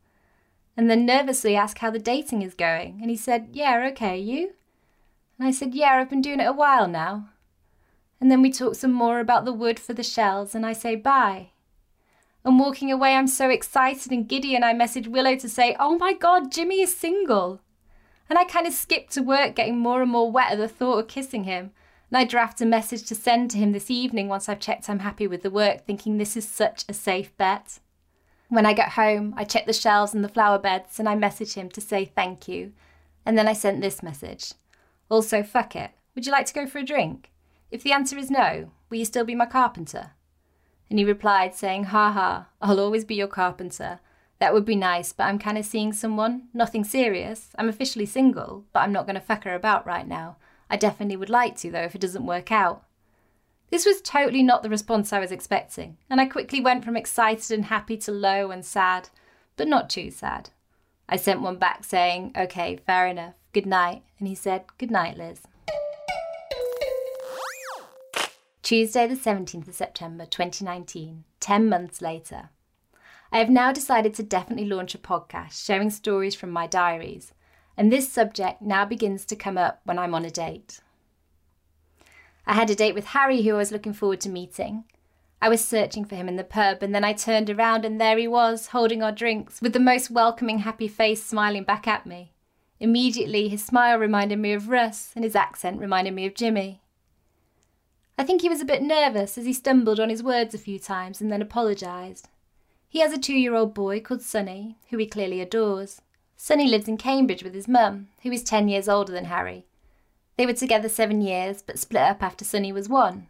and 0.77 0.91
then 0.91 1.07
nervously 1.07 1.55
ask 1.57 1.79
how 1.79 1.91
the 1.91 1.99
dating 1.99 2.43
is 2.43 2.55
going. 2.55 2.99
And 3.01 3.11
he 3.11 3.17
said, 3.17 3.49
Yeah, 3.53 3.89
okay, 3.93 4.19
you? 4.19 4.53
And 5.39 5.47
I 5.47 5.51
said, 5.51 5.75
Yeah, 5.75 5.95
I've 5.95 6.11
been 6.11 6.23
doing 6.23 6.41
it 6.41 6.49
a 6.49 6.53
while 6.53 6.89
now. 6.89 7.29
And 8.21 8.31
then 8.31 8.43
we 8.43 8.51
talk 8.51 8.75
some 8.75 8.93
more 8.93 9.21
about 9.21 9.45
the 9.45 9.53
wood 9.53 9.79
for 9.79 9.93
the 9.93 10.03
shells, 10.03 10.55
and 10.55 10.65
I 10.65 10.73
say 10.73 10.97
bye. 10.97 11.51
And 12.45 12.59
walking 12.59 12.91
away, 12.93 13.15
I'm 13.15 13.27
so 13.27 13.49
excited 13.49 14.13
and 14.13 14.29
giddy, 14.29 14.55
and 14.55 14.65
I 14.65 14.73
message 14.73 15.09
Willow 15.09 15.37
to 15.37 15.49
say, 15.49 15.77
Oh 15.79 15.97
my 15.97 16.13
god, 16.13 16.51
Jimmy 16.51 16.81
is 16.81 16.97
single. 16.97 17.61
And 18.29 18.39
I 18.39 18.45
kind 18.45 18.67
of 18.67 18.73
skip 18.73 19.11
to 19.11 19.23
work, 19.23 19.55
getting 19.55 19.79
more 19.79 20.03
and 20.03 20.11
more 20.11 20.31
wet 20.31 20.53
at 20.53 20.59
the 20.59 20.69
thought 20.69 20.99
of 20.99 21.09
kissing 21.09 21.45
him. 21.45 21.73
And 22.11 22.19
I 22.19 22.25
draft 22.25 22.61
a 22.61 22.67
message 22.67 23.05
to 23.05 23.15
send 23.15 23.51
to 23.51 23.59
him 23.59 23.73
this 23.73 23.91
evening 23.91 24.29
once 24.29 24.49
I've 24.49 24.61
checked 24.61 24.89
I'm 24.89 25.01
happy 25.01 25.27
with 25.27 25.43
the 25.43 25.51
work, 25.51 25.87
thinking 25.87 26.19
this 26.19 26.37
is 26.37 26.49
such 26.49 26.85
a 26.89 26.95
safe 26.95 27.37
bet. 27.37 27.81
When 28.49 28.67
I 28.67 28.73
get 28.73 28.91
home, 28.91 29.35
I 29.37 29.45
check 29.45 29.67
the 29.67 29.73
shelves 29.73 30.15
and 30.15 30.23
the 30.23 30.29
flower 30.29 30.59
beds 30.59 31.01
and 31.01 31.09
I 31.09 31.15
message 31.15 31.55
him 31.55 31.69
to 31.71 31.81
say 31.81 32.05
thank 32.05 32.47
you. 32.47 32.73
And 33.27 33.39
then 33.39 33.49
I 33.49 33.53
sent 33.53 33.81
this 33.81 34.03
message. 34.03 34.53
Also, 35.09 35.43
fuck 35.43 35.75
it. 35.75 35.91
Would 36.15 36.27
you 36.27 36.33
like 36.33 36.47
to 36.47 36.55
go 36.55 36.67
for 36.67 36.79
a 36.79 36.85
drink? 36.85 37.33
If 37.71 37.83
the 37.83 37.93
answer 37.93 38.17
is 38.19 38.31
no, 38.31 38.71
will 38.89 38.99
you 38.99 39.05
still 39.05 39.25
be 39.25 39.35
my 39.35 39.47
carpenter? 39.47 40.13
And 40.91 40.99
he 40.99 41.05
replied, 41.05 41.55
saying, 41.55 41.85
Ha 41.85 42.13
ha, 42.13 42.47
I'll 42.61 42.79
always 42.79 43.05
be 43.05 43.15
your 43.15 43.27
carpenter. 43.27 43.99
That 44.39 44.53
would 44.53 44.65
be 44.65 44.77
nice, 44.77 45.13
but 45.13 45.25
I'm 45.25 45.39
kind 45.39 45.57
of 45.57 45.65
seeing 45.65 45.93
someone. 45.93 46.49
Nothing 46.53 46.85
serious. 46.85 47.51
I'm 47.59 47.69
officially 47.69 48.07
single, 48.07 48.65
but 48.73 48.81
I'm 48.81 48.93
not 48.93 49.07
going 49.07 49.15
to 49.15 49.21
fuck 49.21 49.45
her 49.45 49.55
about 49.55 49.87
right 49.87 50.07
now. 50.07 50.37
I 50.75 50.77
definitely 50.77 51.17
would 51.17 51.31
like 51.31 51.57
to, 51.59 51.71
though, 51.71 51.85
if 51.85 51.95
it 51.95 52.01
doesn't 52.01 52.27
work 52.27 52.51
out. 52.51 52.83
This 53.71 53.87
was 53.87 54.01
totally 54.01 54.43
not 54.43 54.65
the 54.65 54.69
response 54.69 55.13
I 55.13 55.21
was 55.21 55.31
expecting, 55.31 55.99
and 56.11 56.21
I 56.21 56.27
quickly 56.27 56.61
went 56.61 56.85
from 56.85 56.97
excited 56.97 57.53
and 57.53 57.67
happy 57.67 57.97
to 57.99 58.11
low 58.11 58.51
and 58.51 58.65
sad, 58.65 59.09
but 59.57 59.69
not 59.69 59.89
too 59.89 60.11
sad. 60.11 60.51
I 61.09 61.15
sent 61.15 61.43
one 61.43 61.59
back 61.59 61.85
saying, 61.85 62.33
Okay, 62.37 62.75
fair 62.75 63.07
enough, 63.07 63.35
good 63.53 63.67
night, 63.67 64.03
and 64.19 64.27
he 64.27 64.35
said, 64.35 64.65
Good 64.77 64.91
night, 64.91 65.17
Liz. 65.17 65.43
Tuesday, 68.65 69.07
the 69.07 69.15
17th 69.15 69.69
of 69.69 69.75
September 69.75 70.27
2019, 70.27 71.23
10 71.39 71.69
months 71.69 72.03
later. 72.03 72.49
I 73.31 73.39
have 73.39 73.49
now 73.49 73.71
decided 73.71 74.13
to 74.15 74.25
definitely 74.25 74.67
launch 74.67 74.97
a 74.97 74.99
podcast 74.99 75.65
sharing 75.65 75.91
stories 75.91 76.35
from 76.35 76.51
my 76.51 76.67
diaries, 76.67 77.33
and 77.77 77.93
this 77.93 78.09
subject 78.09 78.63
now 78.63 78.85
begins 78.85 79.25
to 79.27 79.37
come 79.37 79.59
up 79.59 79.81
when 79.85 79.99
I'm 79.99 80.15
on 80.15 80.25
a 80.25 80.31
date. 80.31 80.81
I 82.47 82.55
had 82.55 82.71
a 82.71 82.75
date 82.75 82.95
with 82.95 83.07
Harry, 83.07 83.43
who 83.43 83.55
I 83.55 83.59
was 83.59 83.73
looking 83.73 83.93
forward 83.93 84.21
to 84.23 84.29
meeting. 84.29 84.85
I 85.41 85.49
was 85.49 85.65
searching 85.65 86.05
for 86.05 86.15
him 86.15 86.29
in 86.29 86.37
the 86.37 86.45
pub, 86.45 86.83
and 86.83 86.95
then 86.95 87.05
I 87.05 87.13
turned 87.13 87.51
around, 87.51 87.85
and 87.85 88.01
there 88.01 88.19
he 88.19 88.29
was, 88.29 88.69
holding 88.69 89.03
our 89.03 89.13
drinks, 89.13 89.61
with 89.61 89.73
the 89.73 89.81
most 89.81 90.11
welcoming, 90.11 90.61
happy 90.61 90.89
face 90.89 91.25
smiling 91.25 91.65
back 91.65 91.87
at 91.87 92.07
me. 92.07 92.33
Immediately, 92.81 93.49
his 93.49 93.65
smile 93.65 93.99
reminded 93.99 94.39
me 94.39 94.53
of 94.53 94.69
Russ, 94.69 95.13
and 95.15 95.25
his 95.25 95.37
accent 95.37 95.81
reminded 95.81 96.15
me 96.15 96.27
of 96.27 96.35
Jimmy. 96.35 96.81
I 98.17 98.25
think 98.25 98.43
he 98.43 98.49
was 98.49 98.61
a 98.61 98.67
bit 98.67 98.83
nervous 98.83 99.37
as 99.37 99.45
he 99.45 99.53
stumbled 99.53 99.99
on 99.99 100.09
his 100.09 100.23
words 100.23 100.55
a 100.55 100.59
few 100.59 100.79
times 100.79 101.21
and 101.21 101.33
then 101.33 101.43
apologised. 101.43 102.29
He 102.89 103.01
has 103.01 103.13
a 103.13 103.19
two 103.19 103.35
year 103.35 103.55
old 103.55 103.75
boy 103.75 104.01
called 104.01 104.23
Sonny, 104.23 104.77
who 104.91 104.99
he 104.99 105.07
clearly 105.07 105.41
adores. 105.41 106.01
Sonny 106.37 106.69
lives 106.69 106.89
in 106.89 106.97
Cambridge 106.97 107.43
with 107.43 107.55
his 107.55 107.69
mum, 107.69 108.09
who 108.23 108.31
is 108.33 108.43
10 108.43 108.69
years 108.69 108.89
older 108.89 109.13
than 109.13 109.27
Harry, 109.27 109.65
they 110.37 110.47
were 110.47 110.53
together 110.53 110.89
seven 110.89 111.21
years, 111.21 111.63
but 111.63 111.79
split 111.79 112.03
up 112.03 112.23
after 112.23 112.45
Sonny 112.45 112.73
was 112.73 112.89
one. 112.89 113.29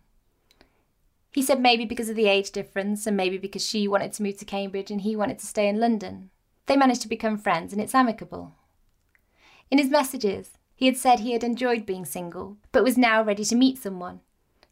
He 1.32 1.42
said 1.42 1.60
maybe 1.60 1.84
because 1.84 2.08
of 2.08 2.16
the 2.16 2.28
age 2.28 2.50
difference, 2.50 3.06
and 3.06 3.16
maybe 3.16 3.36
because 3.36 3.66
she 3.66 3.88
wanted 3.88 4.12
to 4.14 4.22
move 4.22 4.38
to 4.38 4.44
Cambridge 4.44 4.90
and 4.90 5.00
he 5.00 5.16
wanted 5.16 5.38
to 5.40 5.46
stay 5.46 5.68
in 5.68 5.80
London. 5.80 6.30
They 6.66 6.76
managed 6.76 7.02
to 7.02 7.08
become 7.08 7.36
friends, 7.36 7.72
and 7.72 7.82
it's 7.82 7.94
amicable. 7.94 8.54
In 9.70 9.78
his 9.78 9.90
messages, 9.90 10.52
he 10.74 10.86
had 10.86 10.96
said 10.96 11.20
he 11.20 11.32
had 11.32 11.44
enjoyed 11.44 11.84
being 11.84 12.04
single, 12.04 12.56
but 12.72 12.84
was 12.84 12.96
now 12.96 13.22
ready 13.22 13.44
to 13.44 13.56
meet 13.56 13.78
someone. 13.78 14.20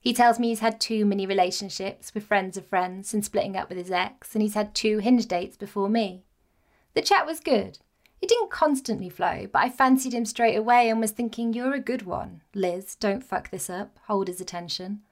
He 0.00 0.14
tells 0.14 0.38
me 0.38 0.48
he's 0.48 0.60
had 0.60 0.80
two 0.80 1.04
mini 1.04 1.26
relationships 1.26 2.14
with 2.14 2.24
friends 2.24 2.56
of 2.56 2.66
friends 2.66 3.08
since 3.08 3.26
splitting 3.26 3.56
up 3.56 3.68
with 3.68 3.78
his 3.78 3.90
ex, 3.90 4.34
and 4.34 4.42
he's 4.42 4.54
had 4.54 4.74
two 4.74 4.98
Hinge 4.98 5.26
dates 5.26 5.56
before 5.56 5.88
me. 5.88 6.24
The 6.94 7.02
chat 7.02 7.26
was 7.26 7.40
good, 7.40 7.78
it 8.22 8.28
didn't 8.28 8.50
constantly 8.50 9.08
flow, 9.08 9.48
but 9.52 9.58
I 9.58 9.68
fancied 9.68 10.14
him 10.14 10.24
straight 10.24 10.54
away 10.54 10.88
and 10.88 11.00
was 11.00 11.10
thinking, 11.10 11.52
You're 11.52 11.74
a 11.74 11.80
good 11.80 12.02
one. 12.02 12.42
Liz, 12.54 12.94
don't 12.94 13.24
fuck 13.24 13.50
this 13.50 13.68
up. 13.68 13.98
Hold 14.06 14.28
his 14.28 14.40
attention. 14.40 15.02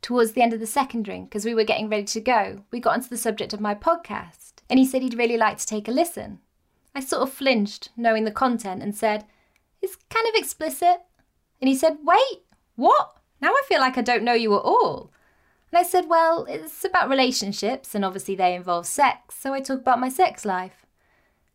Towards 0.00 0.32
the 0.32 0.42
end 0.42 0.52
of 0.52 0.60
the 0.60 0.66
second 0.66 1.04
drink, 1.04 1.34
as 1.34 1.44
we 1.44 1.54
were 1.54 1.64
getting 1.64 1.88
ready 1.88 2.04
to 2.04 2.20
go, 2.20 2.62
we 2.70 2.78
got 2.78 2.94
onto 2.94 3.08
the 3.08 3.16
subject 3.16 3.52
of 3.52 3.60
my 3.60 3.74
podcast, 3.74 4.52
and 4.70 4.78
he 4.78 4.86
said 4.86 5.02
he'd 5.02 5.18
really 5.18 5.36
like 5.36 5.58
to 5.58 5.66
take 5.66 5.88
a 5.88 5.92
listen. 5.92 6.38
I 6.94 7.00
sort 7.00 7.22
of 7.22 7.32
flinched, 7.32 7.90
knowing 7.96 8.24
the 8.24 8.30
content, 8.30 8.80
and 8.80 8.94
said, 8.94 9.24
It's 9.80 9.96
kind 10.08 10.28
of 10.28 10.34
explicit. 10.36 11.00
And 11.60 11.68
he 11.68 11.74
said, 11.74 11.98
Wait, 12.04 12.42
what? 12.76 13.16
Now 13.40 13.50
I 13.50 13.62
feel 13.66 13.80
like 13.80 13.98
I 13.98 14.02
don't 14.02 14.22
know 14.22 14.34
you 14.34 14.54
at 14.54 14.58
all. 14.58 15.10
And 15.72 15.80
I 15.80 15.82
said, 15.82 16.08
Well, 16.08 16.46
it's 16.48 16.84
about 16.84 17.10
relationships, 17.10 17.92
and 17.92 18.04
obviously 18.04 18.36
they 18.36 18.54
involve 18.54 18.86
sex, 18.86 19.34
so 19.36 19.52
I 19.52 19.60
talk 19.60 19.80
about 19.80 19.98
my 19.98 20.08
sex 20.08 20.44
life. 20.44 20.81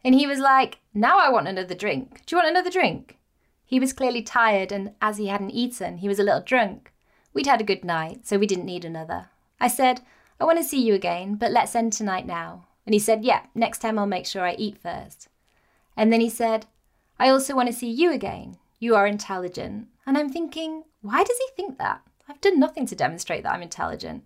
And 0.04 0.16
he 0.16 0.28
was 0.28 0.40
like, 0.40 0.80
Now 0.94 1.20
I 1.20 1.30
want 1.30 1.48
another 1.48 1.76
drink. 1.76 2.22
Do 2.26 2.36
you 2.36 2.42
want 2.42 2.50
another 2.50 2.70
drink? 2.70 3.18
He 3.66 3.80
was 3.80 3.94
clearly 3.94 4.22
tired, 4.22 4.72
and 4.72 4.94
as 5.02 5.18
he 5.18 5.28
hadn't 5.28 5.52
eaten, 5.52 5.98
he 5.98 6.08
was 6.08 6.20
a 6.20 6.24
little 6.24 6.42
drunk. 6.42 6.94
We'd 7.34 7.48
had 7.48 7.62
a 7.62 7.66
good 7.66 7.84
night, 7.84 8.26
so 8.26 8.38
we 8.38 8.48
didn't 8.48 8.66
need 8.66 8.86
another. 8.86 9.30
I 9.60 9.68
said, 9.68 10.02
I 10.40 10.46
want 10.46 10.58
to 10.58 10.64
see 10.64 10.82
you 10.82 10.94
again, 10.94 11.36
but 11.36 11.52
let's 11.52 11.76
end 11.76 11.94
tonight 11.94 12.26
now. 12.26 12.66
And 12.86 12.94
he 12.94 13.00
said, 13.00 13.26
Yeah, 13.26 13.42
next 13.54 13.80
time 13.80 14.00
I'll 14.00 14.06
make 14.08 14.26
sure 14.26 14.44
I 14.44 14.54
eat 14.54 14.78
first. 14.78 15.28
And 15.98 16.14
then 16.14 16.22
he 16.22 16.30
said, 16.30 16.68
I 17.20 17.30
also 17.30 17.56
want 17.56 17.68
to 17.68 17.74
see 17.74 17.90
you 17.90 18.14
again. 18.14 18.58
You 18.80 18.96
are 18.96 19.08
intelligent. 19.08 19.88
And 20.06 20.18
I'm 20.18 20.30
thinking, 20.30 20.84
why 21.02 21.24
does 21.24 21.38
he 21.38 21.48
think 21.56 21.80
that? 21.80 22.02
I've 22.30 22.42
done 22.42 22.60
nothing 22.60 22.86
to 22.88 22.96
demonstrate 22.96 23.44
that 23.44 23.54
I'm 23.54 23.64
intelligent. 23.64 24.24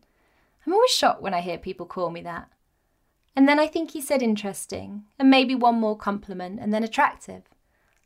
I'm 0.66 0.74
always 0.74 0.92
shocked 0.92 1.22
when 1.22 1.34
I 1.34 1.42
hear 1.42 1.58
people 1.58 1.86
call 1.86 2.12
me 2.12 2.22
that. 2.22 2.50
And 3.36 3.48
then 3.48 3.60
I 3.60 3.67
think 3.67 3.91
he 3.91 4.02
said 4.02 4.22
interesting, 4.22 5.04
and 5.17 5.30
maybe 5.30 5.56
one 5.56 5.76
more 5.76 5.98
compliment, 5.98 6.60
and 6.60 6.74
then 6.74 6.84
attractive. 6.84 7.44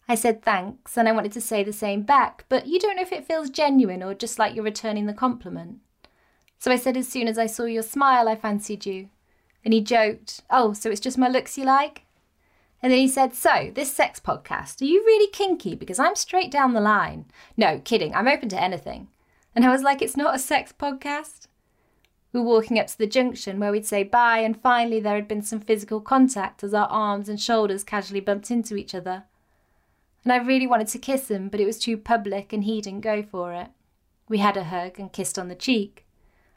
I 0.08 0.16
said 0.16 0.44
thanks, 0.44 0.98
and 0.98 1.10
I 1.10 1.14
wanted 1.14 1.32
to 1.32 1.42
say 1.42 1.64
the 1.64 1.74
same 1.74 2.04
back, 2.04 2.46
but 2.48 2.68
you 2.68 2.80
don't 2.80 2.96
know 2.96 3.02
if 3.02 3.12
it 3.12 3.26
feels 3.26 3.50
genuine 3.50 4.04
or 4.04 4.14
just 4.14 4.38
like 4.38 4.54
you're 4.54 4.64
returning 4.64 5.08
the 5.08 5.14
compliment. 5.14 5.80
So 6.60 6.72
I 6.72 6.76
said 6.76 6.96
as 6.96 7.08
soon 7.08 7.28
as 7.28 7.40
I 7.40 7.48
saw 7.48 7.66
your 7.66 7.84
smile, 7.84 8.28
I 8.28 8.36
fancied 8.36 8.86
you. 8.86 9.10
And 9.64 9.74
he 9.74 9.82
joked, 9.82 10.42
Oh, 10.50 10.74
so 10.74 10.92
it's 10.92 11.02
just 11.02 11.18
my 11.18 11.28
looks 11.28 11.58
you 11.58 11.66
like? 11.66 12.04
And 12.84 12.92
then 12.92 13.00
he 13.00 13.08
said, 13.08 13.34
So, 13.34 13.72
this 13.74 13.92
sex 13.92 14.20
podcast, 14.20 14.82
are 14.82 14.86
you 14.86 15.04
really 15.04 15.32
kinky? 15.32 15.74
Because 15.74 15.98
I'm 15.98 16.16
straight 16.16 16.52
down 16.52 16.74
the 16.74 16.82
line. 16.82 17.26
No, 17.58 17.82
kidding, 17.84 18.14
I'm 18.14 18.28
open 18.28 18.50
to 18.50 18.62
anything. 18.62 19.08
And 19.56 19.66
I 19.66 19.72
was 19.72 19.82
like, 19.82 20.04
It's 20.04 20.18
not 20.18 20.36
a 20.36 20.40
sex 20.40 20.72
podcast. 20.72 21.48
We 22.36 22.42
were 22.42 22.48
walking 22.48 22.78
up 22.78 22.88
to 22.88 22.98
the 22.98 23.08
junction 23.08 23.62
where 23.62 23.72
we'd 23.72 23.86
say 23.86 24.04
bye, 24.04 24.40
and 24.40 24.62
finally 24.62 25.00
there 25.00 25.16
had 25.16 25.26
been 25.26 25.42
some 25.42 25.62
physical 25.62 26.02
contact 26.02 26.66
as 26.66 26.74
our 26.74 26.88
arms 26.88 27.30
and 27.30 27.40
shoulders 27.40 27.82
casually 27.82 28.20
bumped 28.20 28.52
into 28.52 28.76
each 28.76 28.94
other. 28.94 29.24
And 30.26 30.34
I 30.34 30.46
really 30.46 30.68
wanted 30.68 30.90
to 30.90 31.00
kiss 31.00 31.32
him, 31.32 31.48
but 31.48 31.62
it 31.62 31.66
was 31.66 31.80
too 31.80 31.96
public 31.96 32.52
and 32.52 32.66
he 32.66 32.82
didn't 32.82 33.06
go 33.06 33.24
for 33.24 33.54
it. 33.54 33.70
We 34.28 34.40
had 34.40 34.58
a 34.58 34.66
hug 34.66 35.00
and 35.00 35.14
kissed 35.14 35.40
on 35.40 35.48
the 35.48 35.56
cheek. 35.56 36.06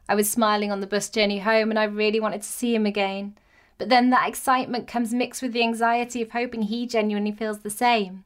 I 0.09 0.17
was 0.17 0.29
smiling 0.29 0.73
on 0.73 0.81
the 0.81 0.87
bus 0.89 1.09
journey 1.09 1.39
home 1.39 1.71
and 1.71 1.79
I 1.79 1.85
really 1.85 2.19
wanted 2.19 2.43
to 2.43 2.49
see 2.49 2.75
him 2.75 2.85
again. 2.85 3.39
But 3.79 3.89
then 3.89 4.11
that 4.11 4.29
excitement 4.29 4.89
comes 4.89 5.15
mixed 5.15 5.43
with 5.43 5.53
the 5.53 5.63
anxiety 5.63 6.23
of 6.23 6.33
hoping 6.33 6.63
he 6.63 6.89
genuinely 6.89 7.31
feels 7.31 7.61
the 7.61 7.71
same. 7.71 8.25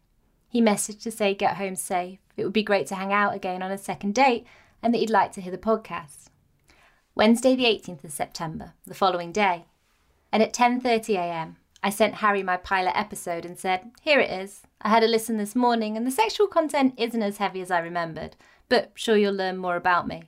He 0.48 0.62
messaged 0.62 1.02
to 1.02 1.10
say 1.10 1.34
get 1.34 1.58
home 1.58 1.76
safe. 1.76 2.18
It 2.34 2.44
would 2.44 2.54
be 2.54 2.62
great 2.62 2.86
to 2.86 2.94
hang 2.94 3.12
out 3.12 3.34
again 3.34 3.62
on 3.62 3.70
a 3.70 3.76
second 3.76 4.14
date 4.14 4.46
and 4.82 4.94
that 4.94 5.00
he'd 5.00 5.10
like 5.10 5.32
to 5.32 5.42
hear 5.42 5.52
the 5.52 5.58
podcast. 5.58 6.30
Wednesday 7.14 7.54
the 7.54 7.64
18th 7.64 8.04
of 8.04 8.12
September, 8.12 8.72
the 8.86 8.94
following 8.94 9.32
day. 9.32 9.66
And 10.32 10.42
at 10.42 10.54
10.30am, 10.54 11.56
I 11.82 11.90
sent 11.90 12.16
Harry 12.16 12.42
my 12.42 12.56
pilot 12.56 12.96
episode 12.96 13.44
and 13.44 13.58
said, 13.58 13.90
Here 14.00 14.18
it 14.18 14.30
is. 14.30 14.62
I 14.80 14.88
had 14.88 15.02
a 15.02 15.08
listen 15.08 15.36
this 15.36 15.54
morning 15.54 15.94
and 15.94 16.06
the 16.06 16.10
sexual 16.10 16.46
content 16.46 16.94
isn't 16.96 17.22
as 17.22 17.36
heavy 17.36 17.60
as 17.60 17.70
I 17.70 17.80
remembered, 17.80 18.36
but 18.70 18.92
sure 18.94 19.18
you'll 19.18 19.34
learn 19.34 19.58
more 19.58 19.76
about 19.76 20.08
me. 20.08 20.22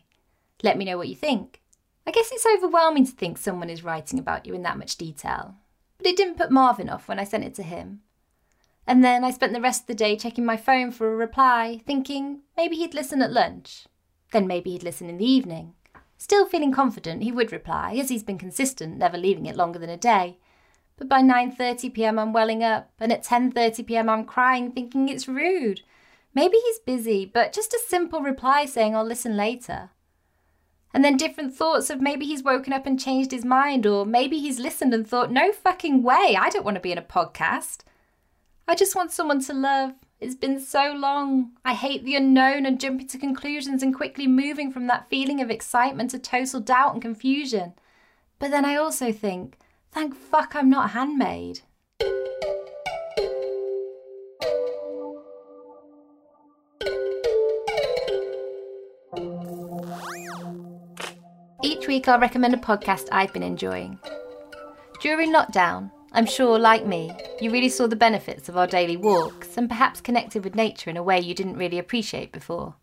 Let 0.63 0.77
me 0.77 0.85
know 0.85 0.99
what 0.99 1.09
you 1.09 1.17
think. 1.17 1.63
I 2.07 2.11
guess 2.11 2.31
it's 2.31 2.45
overwhelming 2.47 3.07
to 3.07 3.13
think 3.13 3.39
someone 3.39 3.71
is 3.71 3.83
writing 3.83 4.19
about 4.19 4.45
you 4.45 4.53
in 4.53 4.63
that 4.65 4.79
much 4.79 4.97
detail. 4.97 5.55
But 5.97 6.09
it 6.09 6.19
didn't 6.19 6.37
put 6.37 6.51
Marvin 6.51 6.91
off 6.91 7.09
when 7.09 7.19
I 7.19 7.25
sent 7.25 7.45
it 7.45 7.55
to 7.55 7.63
him. 7.63 8.01
And 8.87 9.03
then 9.03 9.25
I 9.25 9.31
spent 9.31 9.55
the 9.55 9.61
rest 9.63 9.85
of 9.85 9.87
the 9.87 9.95
day 9.95 10.17
checking 10.17 10.45
my 10.45 10.59
phone 10.59 10.91
for 10.91 11.11
a 11.11 11.17
reply, 11.17 11.81
thinking 11.87 12.41
maybe 12.59 12.77
he'd 12.77 12.93
listen 12.93 13.23
at 13.23 13.33
lunch. 13.33 13.87
Then 14.33 14.47
maybe 14.47 14.73
he'd 14.73 14.83
listen 14.83 15.09
in 15.09 15.17
the 15.17 15.25
evening. 15.31 15.73
Still 16.17 16.47
feeling 16.47 16.73
confident 16.73 17.23
he 17.23 17.33
would 17.33 17.53
reply, 17.53 17.97
as 17.99 18.09
he's 18.09 18.23
been 18.23 18.39
consistent, 18.39 18.99
never 18.99 19.19
leaving 19.19 19.47
it 19.47 19.57
longer 19.57 19.79
than 19.79 19.91
a 19.91 19.97
day. 19.97 20.39
But 20.97 21.09
by 21.09 21.23
9:30 21.23 21.93
p.m. 21.93 22.19
I'm 22.19 22.33
welling 22.33 22.63
up, 22.63 22.93
and 23.01 23.13
at 23.13 23.25
10:30 23.25 23.87
p.m. 23.87 24.09
I'm 24.09 24.25
crying 24.25 24.71
thinking 24.71 25.09
it's 25.09 25.27
rude. 25.27 25.83
Maybe 26.35 26.57
he's 26.57 26.79
busy, 26.81 27.25
but 27.25 27.53
just 27.53 27.75
a 27.75 27.81
simple 27.87 28.21
reply 28.21 28.67
saying 28.67 28.95
I'll 28.95 29.05
listen 29.05 29.37
later. 29.37 29.91
And 30.93 31.05
then 31.05 31.17
different 31.17 31.55
thoughts 31.55 31.91
of 31.91 32.01
maybe 32.01 32.25
he's 32.25 32.45
woken 32.45 32.73
up 32.73 32.87
and 32.87 32.99
changed 32.99 33.33
his 33.33 33.45
mind, 33.45 33.85
or 33.85 34.07
maybe 34.07 34.39
he's 34.39 34.61
listened 34.61 34.95
and 34.95 35.07
thought, 35.07 35.33
no 35.33 35.51
fucking 35.53 36.05
way, 36.05 36.37
I 36.39 36.51
don't 36.51 36.65
want 36.65 36.77
to 36.77 36.81
be 36.81 36.93
in 36.93 36.99
a 36.99 37.03
podcast. 37.03 37.81
I 38.69 38.77
just 38.77 38.95
want 38.95 39.11
someone 39.11 39.41
to 39.43 39.53
love, 39.53 39.95
it's 40.21 40.35
been 40.35 40.61
so 40.61 40.93
long. 40.97 41.53
I 41.65 41.75
hate 41.75 42.05
the 42.05 42.15
unknown 42.17 42.67
and 42.67 42.81
jumping 42.81 43.09
to 43.09 43.19
conclusions 43.19 43.83
and 43.83 43.95
quickly 43.95 44.27
moving 44.27 44.71
from 44.71 44.87
that 44.87 45.09
feeling 45.11 45.41
of 45.41 45.51
excitement 45.51 46.11
to 46.11 46.19
total 46.19 46.61
doubt 46.61 46.95
and 46.95 47.03
confusion. 47.03 47.75
But 48.39 48.51
then 48.51 48.65
I 48.65 48.77
also 48.77 49.13
think, 49.13 49.59
thank 49.93 50.15
fuck 50.15 50.55
I'm 50.55 50.71
not 50.71 50.91
handmaid. 50.91 51.61
Each 61.63 61.89
week 61.89 62.09
I'll 62.09 62.21
recommend 62.21 62.55
a 62.55 62.59
podcast 62.59 63.09
I've 63.11 63.33
been 63.33 63.43
enjoying. 63.43 63.99
During 65.01 65.33
lockdown, 65.33 65.91
I'm 66.17 66.27
sure, 66.27 66.61
like 66.61 66.87
me, 66.87 67.11
you 67.41 67.51
really 67.51 67.69
saw 67.69 67.89
the 67.89 67.97
benefits 67.97 68.49
of 68.49 68.57
our 68.57 68.69
daily 68.69 68.97
walks 68.97 69.57
and 69.57 69.69
perhaps 69.69 70.01
connected 70.01 70.45
with 70.45 70.55
nature 70.55 70.89
in 70.89 70.97
a 70.97 71.03
way 71.03 71.19
you 71.19 71.35
didn't 71.35 71.57
really 71.57 71.77
appreciate 71.77 72.31
before. 72.31 72.77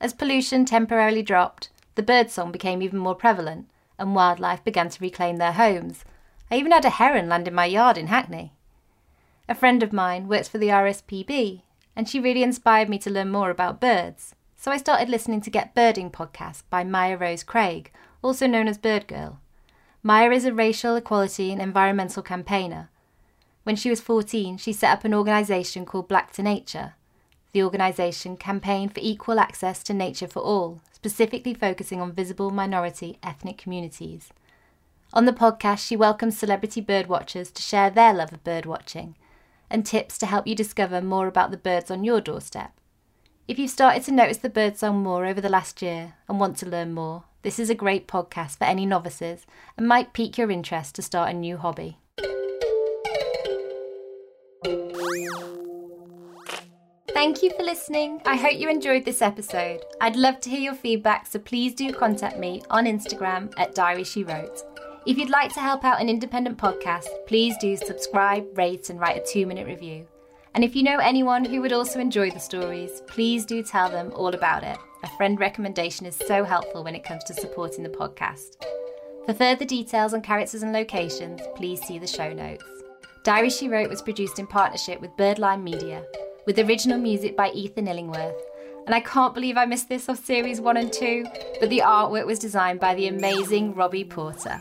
As 0.00 0.12
pollution 0.12 0.64
temporarily 0.64 1.22
dropped, 1.22 1.70
the 1.94 2.02
birdsong 2.02 2.50
became 2.50 2.82
even 2.82 2.98
more 2.98 3.14
prevalent 3.14 3.70
and 4.00 4.16
wildlife 4.16 4.64
began 4.64 4.88
to 4.88 5.00
reclaim 5.00 5.36
their 5.36 5.52
homes. 5.52 6.04
I 6.50 6.56
even 6.56 6.72
had 6.72 6.84
a 6.84 6.90
heron 6.90 7.28
land 7.28 7.46
in 7.46 7.54
my 7.54 7.66
yard 7.66 7.96
in 7.96 8.08
Hackney. 8.08 8.52
A 9.48 9.54
friend 9.54 9.84
of 9.84 9.92
mine 9.92 10.26
works 10.26 10.48
for 10.48 10.58
the 10.58 10.68
RSPB 10.68 11.62
and 11.94 12.08
she 12.08 12.18
really 12.18 12.42
inspired 12.42 12.88
me 12.88 12.98
to 12.98 13.10
learn 13.10 13.30
more 13.30 13.50
about 13.50 13.80
birds. 13.80 14.34
So 14.56 14.72
I 14.72 14.76
started 14.76 15.08
listening 15.08 15.40
to 15.42 15.50
Get 15.50 15.76
Birding 15.76 16.10
podcast 16.10 16.64
by 16.68 16.82
Maya 16.82 17.16
Rose 17.16 17.44
Craig, 17.44 17.92
also 18.22 18.48
known 18.48 18.66
as 18.66 18.76
Bird 18.76 19.06
Girl. 19.06 19.38
Maya 20.04 20.32
is 20.32 20.44
a 20.44 20.52
racial 20.52 20.96
equality 20.96 21.52
and 21.52 21.62
environmental 21.62 22.24
campaigner. 22.24 22.90
When 23.62 23.76
she 23.76 23.88
was 23.88 24.00
14, 24.00 24.56
she 24.56 24.72
set 24.72 24.90
up 24.90 25.04
an 25.04 25.14
organisation 25.14 25.86
called 25.86 26.08
Black 26.08 26.32
to 26.32 26.42
Nature. 26.42 26.94
The 27.52 27.62
organisation 27.62 28.36
campaigned 28.36 28.94
for 28.94 29.00
equal 29.00 29.38
access 29.38 29.80
to 29.84 29.94
nature 29.94 30.26
for 30.26 30.40
all, 30.40 30.80
specifically 30.90 31.54
focusing 31.54 32.00
on 32.00 32.10
visible 32.10 32.50
minority 32.50 33.20
ethnic 33.22 33.58
communities. 33.58 34.30
On 35.12 35.24
the 35.24 35.32
podcast, 35.32 35.86
she 35.86 35.94
welcomes 35.94 36.36
celebrity 36.36 36.82
birdwatchers 36.82 37.52
to 37.52 37.62
share 37.62 37.88
their 37.88 38.12
love 38.12 38.32
of 38.32 38.42
birdwatching 38.42 39.14
and 39.70 39.86
tips 39.86 40.18
to 40.18 40.26
help 40.26 40.48
you 40.48 40.56
discover 40.56 41.00
more 41.00 41.28
about 41.28 41.52
the 41.52 41.56
birds 41.56 41.92
on 41.92 42.02
your 42.02 42.20
doorstep. 42.20 42.72
If 43.52 43.58
you've 43.58 43.68
started 43.68 44.02
to 44.04 44.12
notice 44.12 44.38
the 44.38 44.48
birdsong 44.48 45.02
more 45.02 45.26
over 45.26 45.38
the 45.38 45.50
last 45.50 45.82
year 45.82 46.14
and 46.26 46.40
want 46.40 46.56
to 46.56 46.66
learn 46.66 46.94
more, 46.94 47.24
this 47.42 47.58
is 47.58 47.68
a 47.68 47.74
great 47.74 48.08
podcast 48.08 48.56
for 48.56 48.64
any 48.64 48.86
novices 48.86 49.44
and 49.76 49.86
might 49.86 50.14
pique 50.14 50.38
your 50.38 50.50
interest 50.50 50.94
to 50.94 51.02
start 51.02 51.28
a 51.28 51.34
new 51.34 51.58
hobby. 51.58 51.98
Thank 57.12 57.42
you 57.42 57.50
for 57.54 57.62
listening. 57.62 58.22
I 58.24 58.36
hope 58.36 58.58
you 58.58 58.70
enjoyed 58.70 59.04
this 59.04 59.20
episode. 59.20 59.84
I'd 60.00 60.16
love 60.16 60.40
to 60.40 60.48
hear 60.48 60.60
your 60.60 60.74
feedback, 60.74 61.26
so 61.26 61.38
please 61.38 61.74
do 61.74 61.92
contact 61.92 62.38
me 62.38 62.62
on 62.70 62.86
Instagram 62.86 63.52
at 63.58 63.74
Diary 63.74 64.04
She 64.04 64.24
Wrote. 64.24 64.62
If 65.04 65.18
you'd 65.18 65.28
like 65.28 65.52
to 65.52 65.60
help 65.60 65.84
out 65.84 66.00
an 66.00 66.08
independent 66.08 66.56
podcast, 66.56 67.08
please 67.26 67.54
do 67.60 67.76
subscribe, 67.76 68.56
rate, 68.56 68.88
and 68.88 68.98
write 68.98 69.18
a 69.18 69.26
two 69.30 69.44
minute 69.46 69.66
review. 69.66 70.06
And 70.54 70.62
if 70.62 70.76
you 70.76 70.82
know 70.82 70.98
anyone 70.98 71.44
who 71.44 71.62
would 71.62 71.72
also 71.72 71.98
enjoy 71.98 72.30
the 72.30 72.38
stories, 72.38 73.02
please 73.06 73.46
do 73.46 73.62
tell 73.62 73.88
them 73.88 74.12
all 74.14 74.34
about 74.34 74.64
it. 74.64 74.76
A 75.02 75.08
friend 75.16 75.40
recommendation 75.40 76.04
is 76.04 76.20
so 76.26 76.44
helpful 76.44 76.84
when 76.84 76.94
it 76.94 77.04
comes 77.04 77.24
to 77.24 77.34
supporting 77.34 77.82
the 77.82 77.88
podcast. 77.88 78.56
For 79.24 79.32
further 79.32 79.64
details 79.64 80.12
on 80.12 80.20
characters 80.20 80.62
and 80.62 80.72
locations, 80.72 81.40
please 81.56 81.80
see 81.82 81.98
the 81.98 82.06
show 82.06 82.32
notes. 82.32 82.64
Diary 83.24 83.50
She 83.50 83.68
Wrote 83.68 83.88
was 83.88 84.02
produced 84.02 84.38
in 84.38 84.46
partnership 84.46 85.00
with 85.00 85.16
Birdline 85.16 85.62
Media, 85.62 86.04
with 86.44 86.58
original 86.58 86.98
music 86.98 87.36
by 87.36 87.50
Ethan 87.52 87.88
Illingworth. 87.88 88.42
And 88.84 88.94
I 88.94 89.00
can't 89.00 89.32
believe 89.32 89.56
I 89.56 89.64
missed 89.64 89.88
this 89.88 90.08
off 90.08 90.24
series 90.24 90.60
1 90.60 90.76
and 90.76 90.92
2, 90.92 91.24
but 91.60 91.70
the 91.70 91.82
artwork 91.84 92.26
was 92.26 92.38
designed 92.40 92.80
by 92.80 92.94
the 92.94 93.06
amazing 93.06 93.74
Robbie 93.74 94.04
Porter. 94.04 94.60